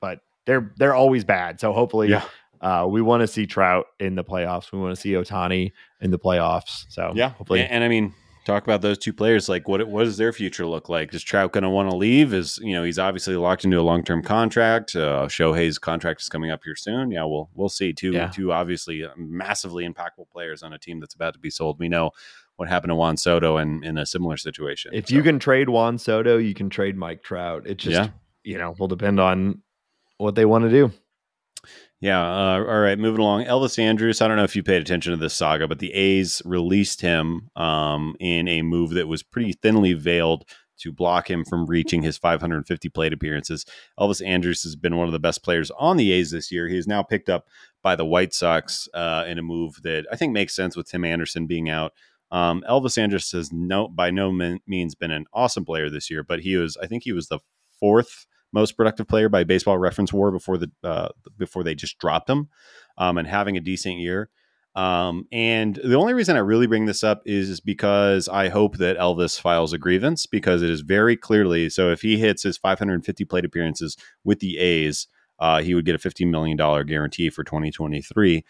[0.00, 1.58] but they're they're always bad.
[1.60, 2.24] So hopefully Yeah.
[2.60, 4.72] uh we want to see Trout in the playoffs.
[4.72, 6.84] We want to see Ohtani in the playoffs.
[6.88, 7.30] So Yeah.
[7.30, 8.14] hopefully And, and I mean,
[8.44, 9.48] talk about those two players.
[9.48, 11.12] Like, what what does their future look like?
[11.12, 12.32] Is Trout going to want to leave?
[12.32, 14.94] Is you know he's obviously locked into a long term contract.
[14.94, 17.10] Uh, Shohei's contract is coming up here soon.
[17.10, 17.92] Yeah, we'll we'll see.
[17.92, 18.28] Two Yeah.
[18.28, 21.80] two obviously uh, massively impactful players on a team that's about to be sold.
[21.80, 22.12] We know
[22.56, 24.92] what happened to Juan Soto in, in a similar situation.
[24.94, 27.66] if So, you can trade Juan Soto, you can trade Mike Trout.
[27.66, 28.08] It just Yeah.
[28.44, 29.62] you know, will depend on
[30.18, 30.92] what they want to do.
[32.00, 32.20] Yeah.
[32.20, 32.98] Uh, all right.
[32.98, 33.44] Moving along.
[33.44, 34.20] Elvis Andrus.
[34.20, 37.48] I don't know if you paid attention to this saga, but the A's released him
[37.56, 40.44] um, in a move that was pretty thinly veiled
[40.78, 43.64] to block him from reaching his 550 plate appearances.
[43.98, 46.68] Elvis Andrus has been one of the best players on the A's this year.
[46.68, 47.46] He is now picked up
[47.82, 51.02] by the White Sox uh, in a move that I think makes sense with Tim
[51.04, 51.92] Anderson being out.
[52.30, 54.32] Um, Elvis Andrus has no by no
[54.66, 57.38] means been an awesome player this year, but he was I think he was the
[57.78, 61.08] fourth most productive player by Baseball Reference WAR before the uh,
[61.38, 62.48] before they just dropped him,
[62.98, 64.30] um, and having a decent year.
[64.74, 68.98] Um, and the only reason I really bring this up is because I hope that
[68.98, 71.90] Elvis files a grievance because it is very clearly so.
[71.90, 75.08] If he hits his 550 plate appearances with the A's,
[75.38, 78.44] uh, he would get a 15 million dollar guarantee for 2023.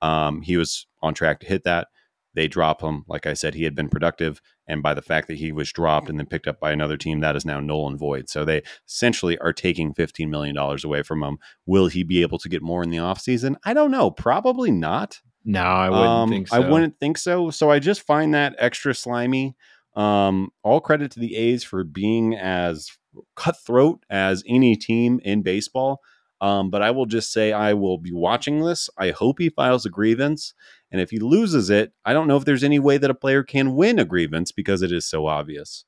[0.00, 1.88] Um, he was on track to hit that.
[2.34, 3.04] They drop him.
[3.08, 4.40] Like I said, he had been productive.
[4.66, 7.20] And by the fact that he was dropped and then picked up by another team,
[7.20, 8.28] that is now null and void.
[8.28, 11.38] So they essentially are taking $15 million away from him.
[11.66, 13.56] Will he be able to get more in the offseason?
[13.64, 14.10] I don't know.
[14.10, 15.20] Probably not.
[15.44, 16.56] No, I wouldn't um, think so.
[16.56, 17.50] I wouldn't think so.
[17.50, 19.56] So I just find that extra slimy.
[19.94, 22.90] Um, all credit to the A's for being as
[23.36, 26.00] cutthroat as any team in baseball.
[26.40, 28.90] Um, but I will just say I will be watching this.
[28.98, 30.52] I hope he files a grievance.
[30.94, 33.42] And if he loses it, I don't know if there's any way that a player
[33.42, 35.84] can win a grievance because it is so obvious.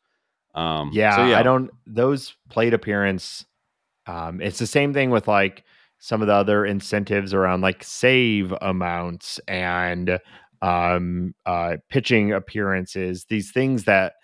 [0.53, 1.71] Um, yeah, so yeah, I don't.
[1.87, 3.47] Those plate appearance.
[4.09, 5.63] Um, it's the same thing with like
[6.01, 10.19] some of the other incentives around like save amounts and
[10.61, 13.27] um, uh, pitching appearances.
[13.29, 14.15] These things that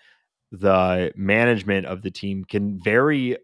[0.51, 3.37] the management of the team can very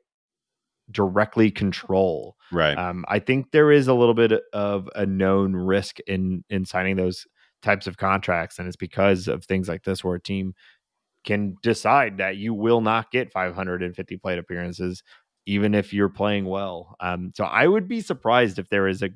[0.92, 2.36] directly control.
[2.52, 2.78] Right.
[2.78, 6.96] Um, I think there is a little bit of a known risk in in signing
[6.96, 7.28] those
[7.62, 10.54] types of contracts, and it's because of things like this where a team
[11.26, 15.04] can decide that you will not get 550 plate appearances,
[15.46, 16.96] even if you're playing well.
[17.00, 19.10] Um, so I would be surprised if there is a,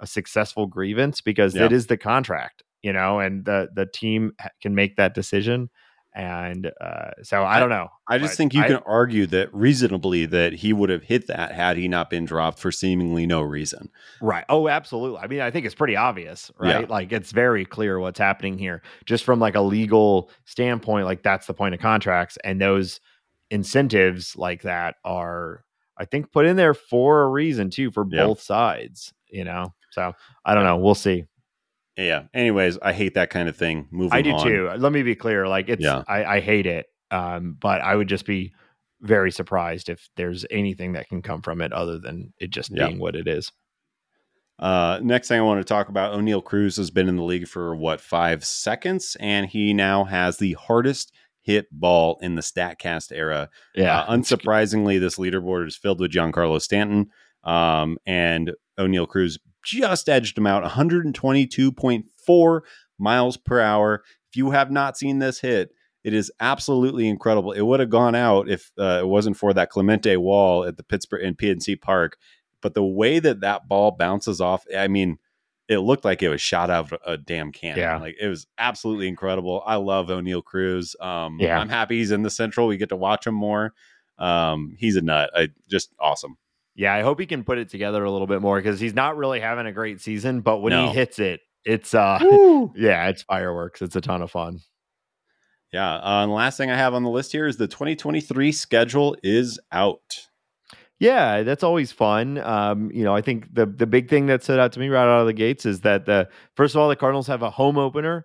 [0.00, 1.66] a successful grievance because yeah.
[1.66, 5.70] it is the contract, you know, and the the team can make that decision.
[6.14, 7.88] And uh, so I don't know.
[8.08, 11.52] I just think you I, can argue that reasonably that he would have hit that
[11.52, 13.90] had he not been dropped for seemingly no reason.
[14.20, 14.44] Right.
[14.48, 15.20] Oh, absolutely.
[15.20, 16.80] I mean, I think it's pretty obvious, right?
[16.80, 16.86] Yeah.
[16.88, 18.82] Like it's very clear what's happening here.
[19.04, 22.36] Just from like a legal standpoint, like that's the point of contracts.
[22.42, 23.00] And those
[23.50, 25.62] incentives like that are,
[25.96, 28.24] I think, put in there for a reason too, for yeah.
[28.24, 29.72] both sides, you know?
[29.90, 30.78] So I don't know.
[30.78, 31.26] We'll see
[31.98, 32.22] yeah.
[32.32, 33.88] Anyways, I hate that kind of thing.
[33.90, 34.46] Moving, I do on.
[34.46, 34.70] too.
[34.76, 35.48] Let me be clear.
[35.48, 36.04] Like it's, yeah.
[36.08, 36.86] I, I hate it.
[37.10, 38.52] Um, but I would just be
[39.00, 42.86] very surprised if there's anything that can come from it other than it just yeah.
[42.86, 43.52] being what it is.
[44.58, 47.46] Uh, next thing I want to talk about, Oneil Cruz has been in the league
[47.46, 53.12] for what five seconds, and he now has the hardest hit ball in the Statcast
[53.12, 53.48] era.
[53.74, 57.10] Yeah, uh, unsurprisingly, this leaderboard is filled with Giancarlo Stanton,
[57.44, 59.38] um, and Oneil Cruz
[59.68, 62.60] just edged him out 122.4
[62.98, 64.02] miles per hour.
[64.30, 65.70] If you have not seen this hit,
[66.04, 67.52] it is absolutely incredible.
[67.52, 70.82] It would have gone out if uh, it wasn't for that Clemente wall at the
[70.82, 72.16] Pittsburgh in PNC Park.
[72.60, 75.18] But the way that that ball bounces off, I mean,
[75.68, 77.78] it looked like it was shot out of a damn cannon.
[77.78, 77.98] Yeah.
[77.98, 79.62] Like it was absolutely incredible.
[79.66, 80.96] I love Oneil Cruz.
[80.98, 81.58] Um, yeah.
[81.60, 82.66] I'm happy he's in the Central.
[82.66, 83.74] We get to watch him more.
[84.18, 85.30] Um, he's a nut.
[85.34, 86.38] I just awesome.
[86.78, 89.16] Yeah, I hope he can put it together a little bit more because he's not
[89.16, 90.42] really having a great season.
[90.42, 90.86] But when no.
[90.86, 92.20] he hits it, it's uh,
[92.76, 93.82] yeah, it's fireworks.
[93.82, 94.60] It's a ton of fun.
[95.72, 95.96] Yeah.
[95.96, 99.16] Uh, and the last thing I have on the list here is the 2023 schedule
[99.24, 100.28] is out.
[101.00, 102.38] Yeah, that's always fun.
[102.38, 105.02] Um, you know, I think the the big thing that stood out to me right
[105.02, 107.76] out of the gates is that the first of all, the Cardinals have a home
[107.76, 108.24] opener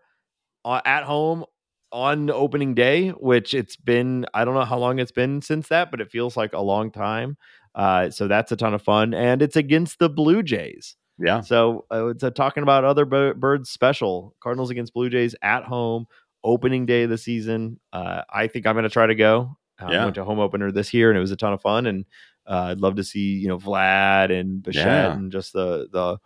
[0.63, 1.43] uh, at home
[1.91, 5.89] on opening day, which it's been I don't know how long it's been since that,
[5.89, 7.37] but it feels like a long time.
[7.75, 10.95] Uh, so that's a ton of fun, and it's against the Blue Jays.
[11.19, 11.41] Yeah.
[11.41, 14.35] So uh, it's a talking about other birds special.
[14.41, 16.05] Cardinals against Blue Jays at home,
[16.43, 17.79] opening day of the season.
[17.91, 19.57] Uh, I think I'm going to try to go.
[19.81, 20.01] Uh, yeah.
[20.01, 21.85] I went to home opener this year, and it was a ton of fun.
[21.87, 22.05] And
[22.47, 25.13] uh, I'd love to see you know Vlad and Bichette yeah.
[25.13, 26.17] and just the the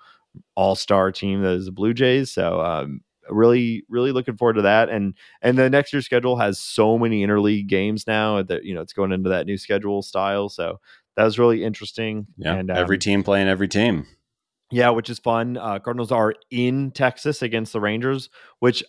[0.56, 2.32] all star team that is the Blue Jays.
[2.32, 6.60] So um, really really looking forward to that and and the next year's schedule has
[6.60, 10.50] so many interleague games now that you know it's going into that new schedule style
[10.50, 10.80] so
[11.18, 12.28] that was really interesting.
[12.38, 14.06] Yeah, and um, every team playing every team.
[14.72, 15.58] Yeah, which is fun.
[15.58, 18.30] Uh, Cardinals are in Texas against the Rangers,
[18.60, 18.84] which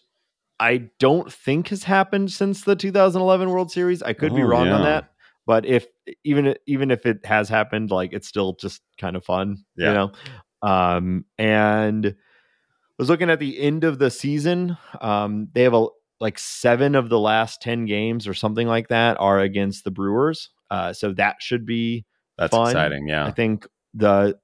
[0.60, 4.02] I don't think has happened since the 2011 World Series.
[4.02, 4.74] I could oh, be wrong yeah.
[4.74, 5.10] on that,
[5.46, 5.86] but if
[6.22, 9.88] even even if it has happened, like it's still just kind of fun, yeah.
[9.88, 10.12] you know.
[10.60, 12.12] Um, and I
[12.98, 14.76] was looking at the end of the season.
[15.00, 15.86] Um, they have a
[16.20, 20.50] like seven of the last ten games or something like that are against the Brewers.
[20.70, 22.04] Uh, so that should be
[22.38, 22.68] that's fun.
[22.68, 23.08] exciting.
[23.08, 23.26] Yeah.
[23.26, 24.38] I think the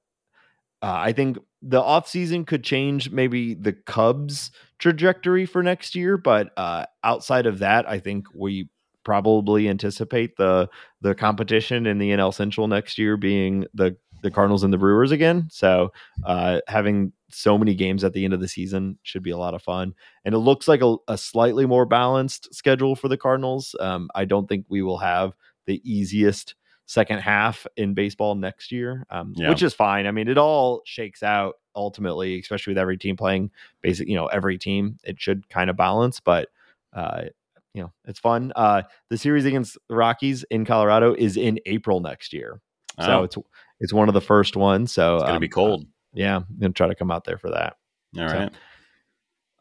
[0.81, 6.51] uh, I think the offseason could change maybe the Cubs trajectory for next year, but
[6.57, 8.69] uh, outside of that, I think we
[9.03, 10.67] probably anticipate the
[11.01, 15.11] the competition in the NL Central next year being the the Cardinals and the Brewers
[15.11, 15.47] again.
[15.51, 15.91] So
[16.25, 19.53] uh, having so many games at the end of the season should be a lot
[19.53, 19.93] of fun.
[20.23, 23.75] And it looks like a, a slightly more balanced schedule for the Cardinals.
[23.79, 25.33] Um, I don't think we will have
[25.67, 26.55] the easiest
[26.85, 29.49] second half in baseball next year, um, yeah.
[29.49, 30.07] which is fine.
[30.07, 33.51] I mean, it all shakes out ultimately, especially with every team playing
[33.81, 34.97] basic, you know, every team.
[35.03, 36.49] It should kind of balance, but
[36.93, 37.23] uh,
[37.73, 38.53] you know, it's fun.
[38.55, 42.61] Uh, the series against the Rockies in Colorado is in April next year,
[42.99, 43.05] oh.
[43.05, 43.37] so it's
[43.79, 44.91] it's one of the first ones.
[44.91, 45.81] So it's gonna um, be cold.
[45.81, 47.75] Uh, yeah, I'm gonna try to come out there for that.
[48.17, 48.51] All so, right.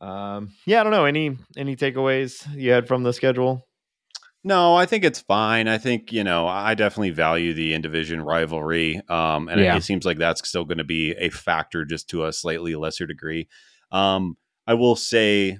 [0.00, 3.66] Um, yeah, I don't know any any takeaways you had from the schedule.
[4.46, 5.68] No, I think it's fine.
[5.68, 9.74] I think you know I definitely value the in-division rivalry, um, and yeah.
[9.74, 12.74] it, it seems like that's still going to be a factor, just to a slightly
[12.74, 13.48] lesser degree.
[13.90, 15.58] Um, I will say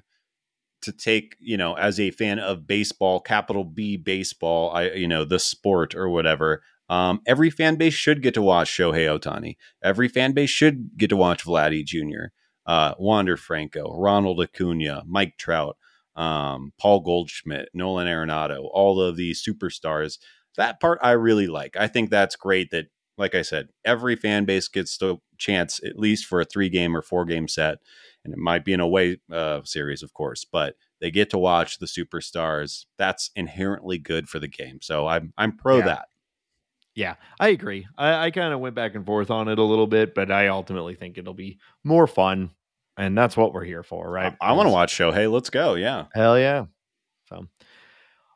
[0.83, 5.25] to take you know as a fan of baseball, capital B baseball, I you know
[5.25, 6.63] the sport or whatever.
[6.91, 9.57] Um, every fan base should get to watch Shohei Ohtani.
[9.83, 12.27] Every fan base should get to watch Vladdy Jr.,
[12.67, 15.79] uh, Wander Franco, Ronald Acuna, Mike Trout
[16.17, 20.19] um, Paul Goldschmidt, Nolan Arenado, all of these superstars.
[20.57, 21.77] That part I really like.
[21.77, 22.87] I think that's great that,
[23.19, 26.97] like I said, every fan base gets the chance at least for a three game
[26.97, 27.79] or four game set.
[28.25, 31.79] And it might be an away uh, series, of course, but they get to watch
[31.79, 32.87] the superstars.
[32.97, 34.79] That's inherently good for the game.
[34.81, 35.85] So I'm I'm pro yeah.
[35.85, 36.09] that.
[36.95, 37.87] Yeah, I agree.
[37.99, 40.47] I, I kind of went back and forth on it a little bit, but I
[40.47, 42.51] ultimately think it'll be more fun
[42.97, 44.35] and that's what we're here for, right?
[44.41, 45.31] I, I want to watch Shohei.
[45.31, 45.75] Let's go.
[45.75, 46.07] Yeah.
[46.15, 46.67] Hell yeah.
[47.29, 47.47] So,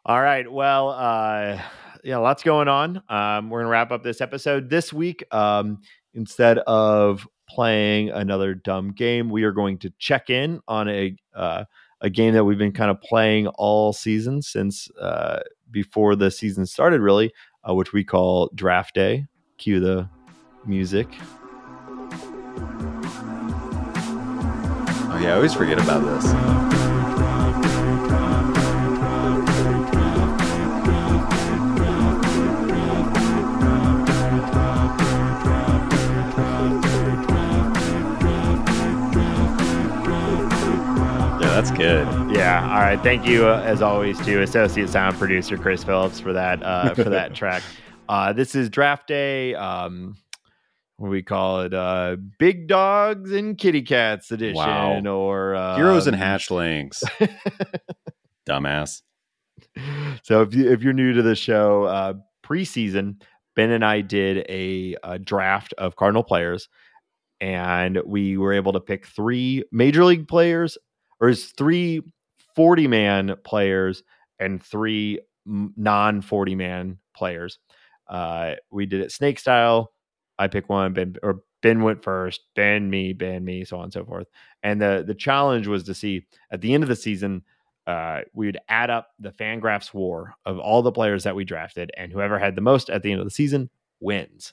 [0.05, 0.51] all right.
[0.51, 1.61] Well, uh,
[2.05, 3.03] yeah, lots going on.
[3.09, 5.25] Um, we're gonna wrap up this episode this week.
[5.33, 5.81] Um,
[6.15, 11.65] instead of playing another dumb game, we are going to check in on a uh,
[12.01, 15.41] a game that we've been kind of playing all season since uh,
[15.71, 17.33] before the season started, really,
[17.69, 19.27] uh, which we call Draft Day.
[19.59, 20.09] Cue the
[20.65, 21.09] music.
[25.21, 26.25] Yeah, I always forget about this.
[41.41, 42.07] Yeah, that's good.
[42.35, 42.63] Yeah.
[42.73, 43.01] All right.
[43.01, 47.05] Thank you, uh, as always, to associate sound producer Chris Phillips for that uh, for
[47.05, 47.63] that track.
[48.09, 49.55] Uh, this is Draft Day.
[49.55, 50.17] Um,
[50.99, 55.01] we call it uh big dogs and kitty cats edition wow.
[55.05, 57.03] or uh, heroes and um, hatchlings.
[58.49, 59.03] Dumbass.
[60.23, 62.15] So if you if you're new to the show uh
[62.45, 63.21] preseason
[63.55, 66.69] ben and i did a, a draft of cardinal players
[67.41, 70.79] and we were able to pick three major league players
[71.21, 72.03] or is three
[72.57, 74.03] 40 man players
[74.41, 77.59] and three non 40 man players.
[78.09, 79.93] Uh we did it snake style
[80.39, 83.93] I pick one, Ben or Ben went first, Ben me, Ben me, so on and
[83.93, 84.27] so forth.
[84.63, 87.43] And the the challenge was to see at the end of the season,
[87.87, 91.91] uh, we would add up the Fangraphs WAR of all the players that we drafted,
[91.97, 93.71] and whoever had the most at the end of the season
[94.01, 94.53] wins.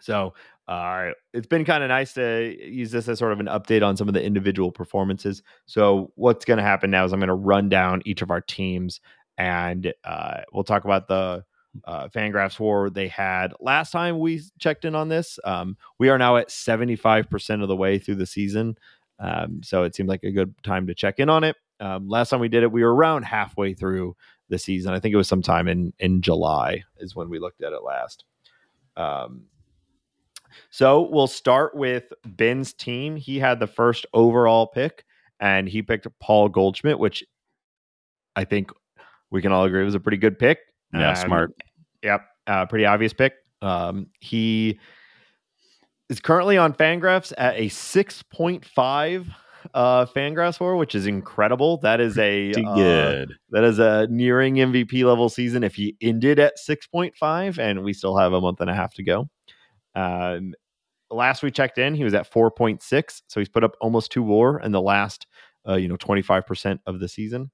[0.00, 0.34] So
[0.68, 3.96] uh, it's been kind of nice to use this as sort of an update on
[3.96, 5.42] some of the individual performances.
[5.66, 8.40] So what's going to happen now is I'm going to run down each of our
[8.40, 9.00] teams,
[9.38, 11.44] and uh, we'll talk about the
[11.84, 15.38] uh, Fangraphs WAR they had last time we checked in on this.
[15.44, 18.76] Um, we are now at 75% of the way through the season.
[19.18, 21.56] Um, so it seemed like a good time to check in on it.
[21.80, 24.16] Um, last time we did it, we were around halfway through
[24.48, 24.92] the season.
[24.92, 28.24] I think it was sometime in, in July is when we looked at it last.
[28.96, 29.44] Um,
[30.70, 33.16] so we'll start with Ben's team.
[33.16, 35.04] He had the first overall pick
[35.40, 37.24] and he picked Paul Goldschmidt, which
[38.36, 38.70] I think
[39.30, 40.58] we can all agree was a pretty good pick.
[40.92, 41.52] Yeah, um, smart.
[42.02, 43.34] Yep, uh, pretty obvious pick.
[43.60, 44.78] Um, he
[46.08, 49.28] is currently on Fangraphs at a six point five
[49.74, 51.78] uh Fangraphs WAR, which is incredible.
[51.78, 53.34] That is a uh, good.
[53.50, 55.64] That is a nearing MVP level season.
[55.64, 58.74] If he ended at six point five, and we still have a month and a
[58.74, 59.28] half to go.
[59.94, 60.54] Um,
[61.10, 64.10] last we checked in, he was at four point six, so he's put up almost
[64.10, 65.26] two WAR in the last,
[65.68, 67.50] uh, you know, twenty five percent of the season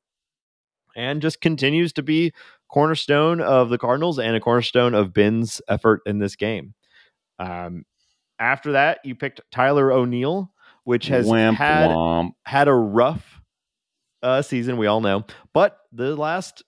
[0.98, 2.32] and just continues to be
[2.68, 6.74] cornerstone of the Cardinals and a cornerstone of Ben's effort in this game.
[7.38, 7.84] Um,
[8.38, 10.52] after that, you picked Tyler O'Neill,
[10.82, 12.34] which has had wamp.
[12.44, 13.40] had a rough
[14.22, 14.76] uh, season.
[14.76, 16.64] We all know, but the last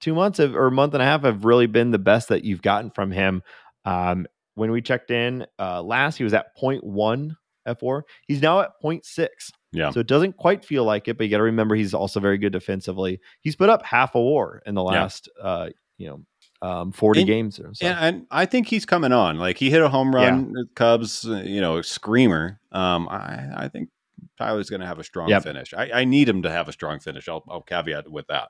[0.00, 2.62] two months of, or month and a half have really been the best that you've
[2.62, 3.42] gotten from him.
[3.84, 8.06] Um, when we checked in uh, last, he was at 0.1 F war.
[8.26, 9.28] He's now at 0.6.
[9.74, 9.90] Yeah.
[9.90, 12.38] So it doesn't quite feel like it, but you got to remember he's also very
[12.38, 13.20] good defensively.
[13.40, 15.02] He's put up half a war in the Yeah.
[15.02, 15.68] last, uh,
[15.98, 16.20] you know,
[16.66, 17.86] um, 40 And- games or so.
[17.86, 19.36] And, and I think he's coming on.
[19.38, 22.60] Like he hit a home run, with Cubs, uh, you know, a screamer.
[22.72, 23.90] Um, I, I think
[24.38, 25.42] Tyler's going to have a strong Yep.
[25.42, 25.74] finish.
[25.74, 27.28] I, I need him to have a strong finish.
[27.28, 28.48] I'll, I'll caveat with that.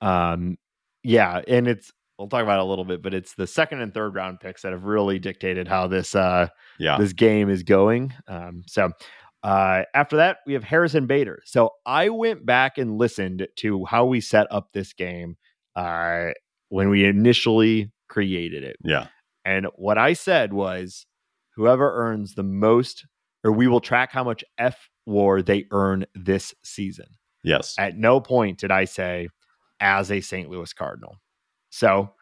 [0.00, 0.56] Um,
[1.02, 3.92] yeah, and it's we'll talk about it a little bit, but it's the second and
[3.92, 6.96] third round picks that have really dictated how this uh Yeah.
[6.98, 8.12] this game is going.
[8.28, 8.90] Um, so
[9.42, 11.42] uh, after that, we have Harrison Bader.
[11.44, 15.36] So I went back and listened to how we set up this game
[15.74, 16.30] uh,
[16.68, 18.76] when we initially created it.
[18.84, 19.08] Yeah.
[19.44, 21.06] And what I said was
[21.56, 23.04] whoever earns the most,
[23.42, 27.06] or we will track how much F war they earn this season.
[27.42, 27.74] Yes.
[27.78, 29.28] At no point did I say
[29.80, 30.48] as a St.
[30.48, 31.16] Louis Cardinal.
[31.70, 32.14] So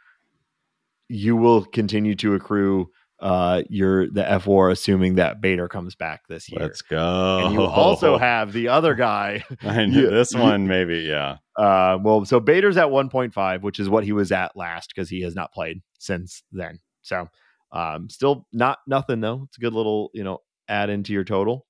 [1.10, 2.88] you will continue to accrue
[3.20, 6.60] uh your the F war assuming that Bader comes back this year.
[6.62, 7.38] Let's go.
[7.44, 9.44] and you also have the other guy.
[9.62, 11.01] I knew this one, maybe.
[11.01, 11.36] Yeah.
[11.56, 15.20] Uh well, so Bader's at 1.5, which is what he was at last because he
[15.22, 16.78] has not played since then.
[17.02, 17.28] So
[17.72, 19.42] um still not nothing though.
[19.48, 20.38] It's a good little, you know,
[20.68, 21.66] add into your total.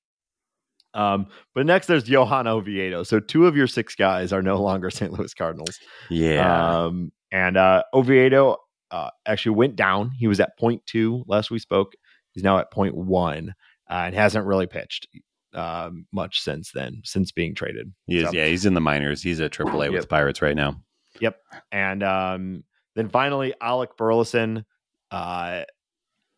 [0.93, 3.03] Um, but next there's Johan Oviedo.
[3.03, 5.11] So two of your six guys are no longer St.
[5.11, 5.79] Louis Cardinals.
[6.09, 6.83] Yeah.
[6.83, 8.57] Um, and uh, Oviedo
[8.91, 10.11] uh, actually went down.
[10.11, 11.93] He was at 0.2 last we spoke.
[12.33, 13.51] He's now at 0.1 uh,
[13.89, 15.07] and hasn't really pitched
[15.53, 17.91] um, much since then, since being traded.
[18.07, 18.25] he is.
[18.25, 18.45] so- Yeah.
[18.45, 19.21] He's in the minors.
[19.21, 20.01] He's at AAA with Yep.
[20.03, 20.81] the Pirates right now.
[21.19, 21.37] Yep.
[21.71, 22.63] And um,
[22.95, 24.65] then finally, Alec Burleson.
[25.11, 25.63] Uh,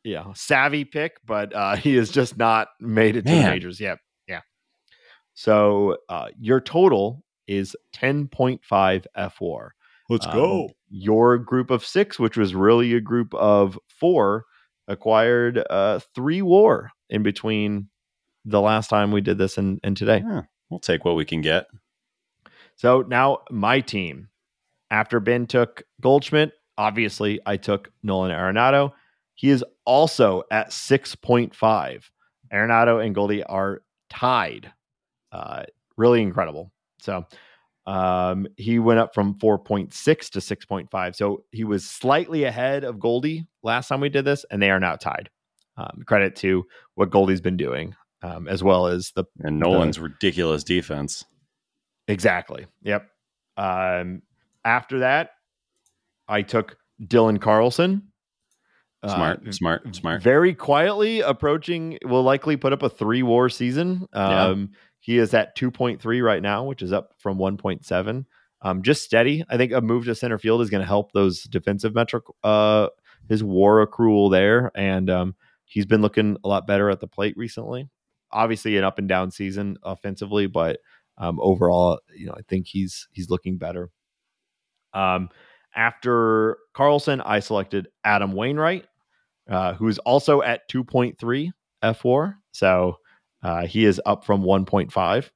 [0.04, 4.00] yeah, savvy pick, but uh, he has just not made it to the majors yet.
[4.28, 4.42] Yeah.
[5.36, 9.74] So uh, your total is 10.5 F war.
[10.10, 10.34] Let's Um,
[10.96, 14.46] Your group of six, which was really a group of four,
[14.88, 17.90] acquired uh, three war in between
[18.46, 20.22] the last time we did this and, and today.
[20.24, 21.66] Yeah, we'll take what we can get.
[22.76, 24.30] So now my team,
[24.92, 28.92] after Ben took Goldschmidt, obviously I took Nolan Arenado.
[29.36, 32.04] He is also at 6.5.
[32.54, 34.72] Arenado and Goldie are tied.
[35.32, 35.64] Uh,
[35.98, 36.72] really incredible.
[37.00, 37.26] So
[37.86, 39.92] um, he went up from 4.6
[40.32, 41.16] to 6.5.
[41.16, 44.80] So he was slightly ahead of Goldie last time we did this, and they are
[44.80, 45.30] now tied.
[45.76, 46.66] Um, credit to
[46.96, 51.26] what Goldie's been doing, um, as well as the And Nolan's ridiculous defense.
[52.08, 52.68] Exactly.
[52.84, 53.08] Yep.
[53.58, 54.22] Um,
[54.64, 55.32] after that,
[56.28, 58.10] I took Dylan Carlson.
[59.02, 60.22] Uh, Smart, smart, smart.
[60.22, 64.08] Very quietly approaching, will likely put up a three war season.
[64.14, 64.54] Yeah.
[65.04, 68.26] He is at 2.3 right now, which is up from 1.7.
[68.62, 69.44] Um, just steady.
[69.50, 72.88] I think a move to center field is going to help those defensive metric, uh,
[73.28, 74.72] his war accrual there.
[74.76, 75.36] And um,
[75.66, 77.90] he's been looking a lot better at the plate recently.
[78.32, 80.80] Obviously, an up and down season offensively, but
[81.18, 83.90] um, overall, you know, I think he's he's looking better.
[84.94, 85.28] Um,
[85.76, 88.86] after Carlson, I selected Adam Wainwright,
[89.50, 91.52] uh, who is also at 2.3
[91.82, 92.38] F war.
[92.54, 93.00] So
[93.44, 95.30] uh, he is up from 1.5.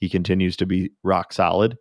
[0.00, 1.78] He continues to be rock solid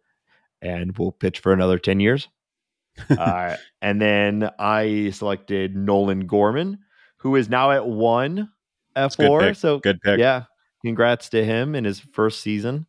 [0.62, 2.30] and will pitch for another 10 years.
[3.18, 6.78] uh, and then I selected Nolan Gorman,
[7.18, 8.50] who is now at one
[8.96, 9.40] It's a good F war.
[9.42, 9.56] pick.
[9.58, 10.20] So Good pick.
[10.20, 10.44] yeah,
[10.86, 12.86] congrats to him in his first season.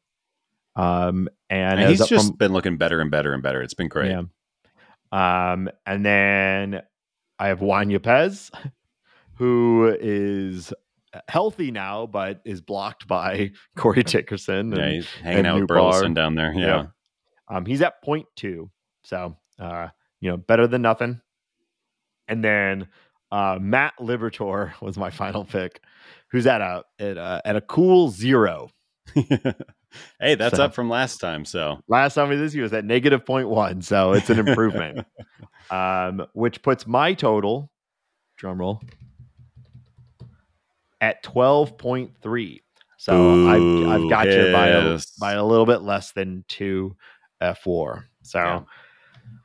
[0.77, 3.63] Um, and, And he's just from- been looking better and better and better.
[3.63, 4.11] It's been great.
[4.11, 4.23] yeah.
[5.13, 6.83] Um, and then
[7.39, 8.51] I have Juan Yepez,
[9.37, 10.73] who is
[11.29, 14.73] healthy now, but is blocked by Corey Dickerson.
[14.73, 16.53] Yeah, And, he's hanging out with Burleson down there.
[16.55, 16.67] Yeah.
[16.67, 16.87] Yeah.
[17.57, 18.71] um, he's at point two.
[19.05, 19.89] So, uh,
[20.21, 21.21] you know, better than nothing.
[22.29, 22.89] And then
[23.31, 25.81] uh, Matt Liberatore was my final pick,
[26.31, 28.71] who's at a at a, at a cool zero.
[29.15, 31.45] hey, that's So- up from last time.
[31.45, 35.07] So Last time we this year was at negative 0.1, so it's an improvement.
[35.71, 37.71] um, which puts my total,
[38.37, 38.83] drum roll,
[41.01, 42.61] at 12.3.
[42.97, 46.97] So I've, I've Boo, got you by a, by a little bit less than two
[47.41, 48.07] F war.
[48.23, 48.61] So Yeah.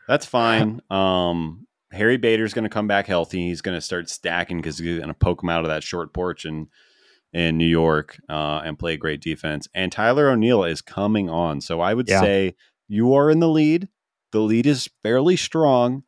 [0.07, 0.81] that's fine.
[0.91, 3.47] Um, Harry Bader's going to come back healthy.
[3.47, 6.13] He's going to start stacking because he's going to poke him out of that short
[6.13, 6.67] porch in
[7.33, 9.67] in New York uh, and play great defense.
[9.75, 11.61] And Tyler O'Neill is coming on.
[11.61, 12.21] So I would Yeah.
[12.21, 12.55] say
[12.87, 13.87] you are in the lead.
[14.31, 16.03] The lead is fairly strong,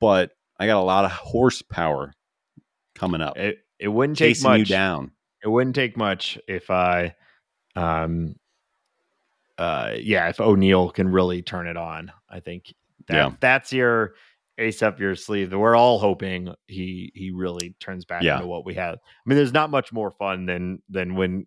[0.00, 2.12] but I got a lot of horsepower
[2.94, 4.68] coming up, it, it wouldn't take chasing you much.
[4.68, 5.10] down.
[5.42, 7.14] It wouldn't take much if I,
[7.76, 8.34] um,
[9.56, 12.12] uh, yeah, if O'Neill can really turn it on.
[12.28, 12.72] I think
[13.08, 13.30] that Yeah.
[13.40, 14.14] that's your
[14.58, 15.52] ace up your sleeve.
[15.52, 18.36] We're all hoping he he really turns back Yeah.
[18.36, 18.94] into what we had.
[18.94, 21.46] I mean, there's not much more fun than than when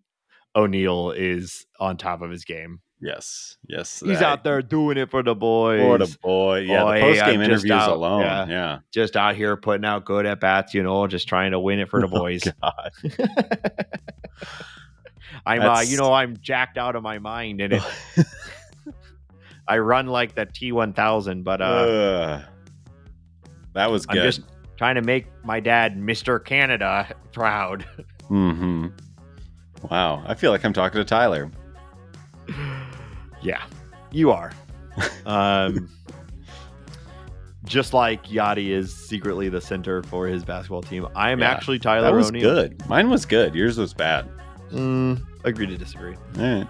[0.55, 2.81] O'Neill is on top of his game.
[3.03, 3.99] Yes, yes.
[4.01, 5.81] He's that- out there doing it for the boys.
[5.81, 6.59] for the boy.
[6.59, 8.21] Yeah, Boy, the post game interviews out, alone.
[8.21, 8.47] yeah.
[8.47, 8.79] Yeah.
[8.91, 11.89] just out here putting out good at bats, you know, just trying to win it
[11.89, 12.43] for the boys.
[12.61, 12.91] God.
[15.45, 17.83] I'm, uh, you know, I'm jacked out of my mind, and it,
[19.67, 22.41] I run like the T1000, but uh, Ugh.
[23.73, 24.23] that was I'm good.
[24.23, 24.41] just
[24.77, 27.83] trying to make my dad, Mister Canada, proud.
[28.27, 28.87] hmm
[29.89, 31.49] Wow, I feel like I'm talking to Tyler.
[33.41, 33.61] Yeah,
[34.11, 34.51] you are.
[35.25, 35.87] Um,
[37.63, 41.79] just like Yadi is secretly the center for his basketball team, I am Yeah, actually
[41.79, 42.41] Tyler That was O'Neill.
[42.41, 42.89] good.
[42.89, 43.55] Mine was good.
[43.55, 44.27] Yours was bad.
[44.71, 46.15] Mm, agree to disagree.
[46.37, 46.67] All right.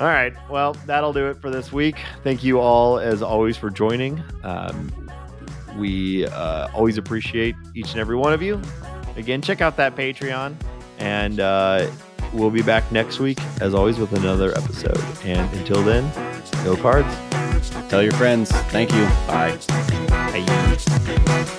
[0.00, 0.34] All right.
[0.50, 1.96] Well, that'll do it for this week.
[2.24, 4.22] Thank you all, as always, for joining.
[4.42, 4.90] Um,
[5.78, 8.60] we uh, always appreciate each and every one of you.
[9.16, 10.56] Again, check out that Patreon,
[10.98, 11.90] and uh,
[12.32, 15.02] we'll be back next week, as always, with another episode.
[15.24, 16.10] And until then,
[16.64, 17.14] go cards.
[17.88, 18.50] Tell your friends.
[18.70, 19.04] Thank you.
[19.26, 19.58] Bye.
[20.08, 21.58] Bye.